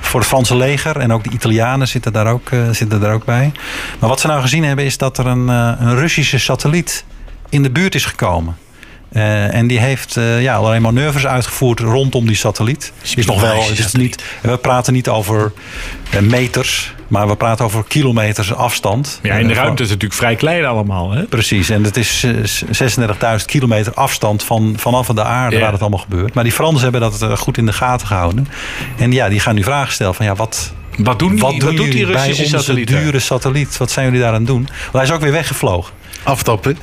voor 0.00 0.20
het 0.20 0.28
Franse 0.28 0.56
leger. 0.56 0.96
En 0.96 1.12
ook 1.12 1.24
de 1.24 1.30
Italianen 1.30 1.88
zitten 1.88 2.12
daar 2.12 2.26
ook, 2.26 2.50
eh, 2.50 2.70
zitten 2.70 3.00
daar 3.00 3.14
ook 3.14 3.24
bij. 3.24 3.52
Maar 3.98 4.08
wat 4.08 4.20
ze 4.20 4.26
nou 4.26 4.40
gezien 4.40 4.64
hebben 4.64 4.84
is 4.84 4.98
dat 4.98 5.18
er 5.18 5.26
een, 5.26 5.48
eh, 5.48 5.72
een 5.78 5.96
Russische 5.96 6.38
satelliet 6.38 7.04
in 7.48 7.62
de 7.62 7.70
buurt 7.70 7.94
is 7.94 8.04
gekomen. 8.04 8.56
Eh, 9.12 9.54
en 9.54 9.66
die 9.66 9.78
heeft 9.78 10.16
eh, 10.16 10.42
ja, 10.42 10.54
allerlei 10.54 10.80
manoeuvres 10.80 11.26
uitgevoerd 11.26 11.80
rondom 11.80 12.26
die 12.26 12.36
satelliet. 12.36 12.92
Is 13.14 13.26
nog 13.26 13.40
wel, 13.40 13.68
het 13.68 13.78
is 13.78 13.92
niet, 13.92 14.24
we 14.42 14.56
praten 14.56 14.92
niet 14.92 15.08
over 15.08 15.52
meters, 16.20 16.94
maar 17.10 17.28
we 17.28 17.36
praten 17.36 17.64
over 17.64 17.84
kilometers 17.88 18.54
afstand. 18.54 19.20
Ja, 19.22 19.34
in 19.34 19.46
de 19.46 19.52
Eh, 19.54 19.58
ruimte 19.58 19.82
is 19.82 19.90
het 19.90 20.00
natuurlijk 20.00 20.20
vrij 20.20 20.34
klein 20.34 20.64
allemaal. 20.64 21.10
Hè? 21.10 21.22
Precies, 21.22 21.70
en 21.70 21.84
het 21.84 21.96
is 21.96 22.24
eh, 22.24 22.32
36.000 23.38 23.44
kilometer 23.46 23.94
afstand 23.94 24.42
van, 24.42 24.74
vanaf 24.76 25.06
de 25.06 25.24
aarde 25.24 25.56
Ja. 25.56 25.62
waar 25.62 25.72
het 25.72 25.80
allemaal 25.80 25.98
gebeurt. 25.98 26.34
Maar 26.34 26.44
die 26.44 26.52
Fransen 26.52 26.82
hebben 26.82 27.00
dat 27.00 27.22
eh, 27.22 27.36
goed 27.36 27.58
in 27.58 27.66
de 27.66 27.72
gaten 27.72 28.06
gehouden. 28.06 28.48
En 28.98 29.12
ja, 29.12 29.28
die 29.28 29.40
gaan 29.40 29.54
nu 29.54 29.62
vragen 29.62 29.92
stellen 29.92 30.14
van 30.14 30.26
ja, 30.26 30.34
wat, 30.34 30.72
Wat 30.96 31.18
doen, 31.18 31.30
die, 31.30 31.40
wat 31.40 31.52
wat 31.52 31.60
doen 31.60 31.76
doet 31.76 31.84
die 31.84 31.96
jullie 31.96 32.12
bij 32.14 32.26
Russische 32.26 32.42
onze 32.56 32.58
satelliet? 32.58 32.88
dure 32.88 33.18
satelliet? 33.18 33.76
Wat 33.76 33.90
zijn 33.90 34.06
jullie 34.06 34.20
daar 34.20 34.32
aan 34.32 34.34
het 34.34 34.46
doen? 34.46 34.68
Want 34.80 34.92
hij 34.92 35.02
is 35.02 35.10
ook 35.10 35.20
weer 35.20 35.32
weggevlogen. 35.32 35.92
Aftappen. 36.22 36.78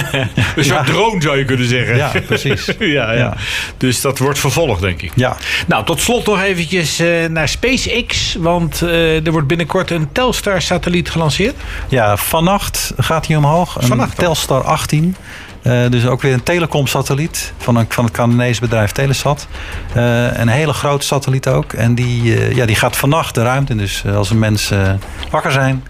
Een 0.56 0.64
soort 0.64 0.86
drone 0.86 1.22
zou 1.22 1.38
je 1.38 1.44
kunnen 1.44 1.66
zeggen. 1.66 1.96
Ja, 1.96 2.12
precies. 2.26 2.64
ja, 2.78 3.12
ja. 3.12 3.36
Dus 3.76 4.00
dat 4.00 4.18
wordt 4.18 4.38
vervolgd, 4.38 4.80
denk 4.80 5.02
ik. 5.02 5.12
Ja, 5.14 5.36
Nou, 5.66 5.84
tot 5.84 6.00
slot 6.00 6.26
nog 6.26 6.40
eventjes 6.40 6.98
eh, 6.98 7.26
naar 7.28 7.48
SpaceX. 7.48 8.36
Want 8.38 8.82
eh, 8.82 9.26
er 9.26 9.32
wordt 9.32 9.46
binnenkort 9.46 9.90
een 9.90 10.12
Telstar-satelliet 10.12 11.10
gelanceerd. 11.10 11.54
Ja, 11.88 12.16
vannacht 12.16 12.92
gaat 12.96 13.26
hij 13.26 13.36
omhoog. 13.36 13.76
Een 13.76 13.88
Vannacht 13.88 14.18
al? 14.18 14.24
Telstar 14.24 14.62
18. 14.62 15.16
Eh, 15.62 15.88
dus 15.90 16.06
ook 16.06 16.22
weer 16.22 16.32
een 16.32 16.42
telecomsatelliet 16.42 17.52
van, 17.58 17.76
een, 17.76 17.86
van 17.88 18.04
het 18.04 18.12
Canadese 18.12 18.60
bedrijf 18.60 18.92
Telesat. 18.92 19.46
Een 19.94 20.48
hele 20.48 20.72
grote 20.72 21.06
satelliet 21.06 21.48
ook. 21.48 21.72
En 21.72 21.94
die, 21.94 22.54
ja, 22.54 22.66
die 22.66 22.76
gaat 22.76 22.96
vannacht 22.96 23.34
de 23.34 23.42
ruimte 23.42 23.72
in. 23.72 23.78
Dus 23.78 24.04
als 24.06 24.30
er 24.30 24.36
mensen 24.36 25.00
wakker 25.30 25.52
zijn, 25.52 25.84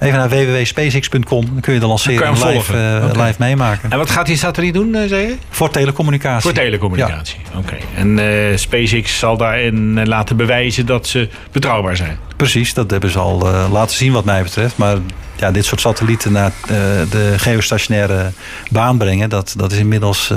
even 0.00 0.18
naar 0.18 0.28
www.spacex.com. 0.28 1.44
Dan 1.44 1.60
kun 1.60 1.74
je 1.74 1.80
de 1.80 1.86
lancering 1.86 2.38
je 2.38 2.46
live, 2.46 2.72
eh, 2.72 3.24
live 3.24 3.34
meemaken. 3.38 3.90
En 3.90 3.98
wat 3.98 4.10
gaat 4.10 4.26
die 4.26 4.36
satelliet 4.36 4.74
doen, 4.74 4.94
eh, 4.94 5.08
zei 5.08 5.26
je? 5.26 5.36
Voor 5.50 5.70
telecommunicatie. 5.70 6.40
Voor 6.40 6.52
telecommunicatie. 6.52 7.38
Oké. 7.56 7.76
En 7.94 8.18
eh, 8.18 8.56
SpaceX 8.56 9.18
zal 9.18 9.36
daarin 9.36 10.08
laten 10.08 10.36
bewijzen 10.36 10.86
dat 10.86 11.06
ze 11.06 11.28
betrouwbaar 11.52 11.96
zijn. 11.96 12.18
Precies, 12.36 12.74
dat 12.74 12.90
hebben 12.90 13.10
ze 13.10 13.18
al 13.18 13.68
laten 13.72 13.96
zien 13.96 14.12
wat 14.12 14.24
mij 14.24 14.42
betreft. 14.42 14.76
Maar 14.76 14.96
ja, 15.36 15.50
dit 15.50 15.64
soort 15.64 15.80
satellieten 15.80 16.32
naar 16.32 16.52
de 17.10 17.34
geostationaire 17.36 18.30
baan 18.70 18.98
brengen... 18.98 19.28
dat, 19.28 19.54
dat 19.56 19.72
is 19.72 19.78
inmiddels 19.78 20.32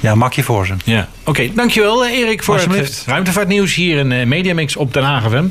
ja, 0.00 0.10
een 0.10 0.18
makje 0.18 0.42
voor 0.42 0.66
ze. 0.66 0.74
Ja. 0.84 1.08
Oké, 1.24 1.48
dankjewel 1.54 2.06
Erik 2.06 2.42
voor 2.42 2.58
het 2.58 3.02
ruimtevaartnieuws 3.06 3.74
hier 3.74 3.98
in 3.98 4.28
Mediamix 4.28 4.76
op 4.76 4.94
Den 4.94 5.02
Haag 5.02 5.22
FM. 5.22 5.44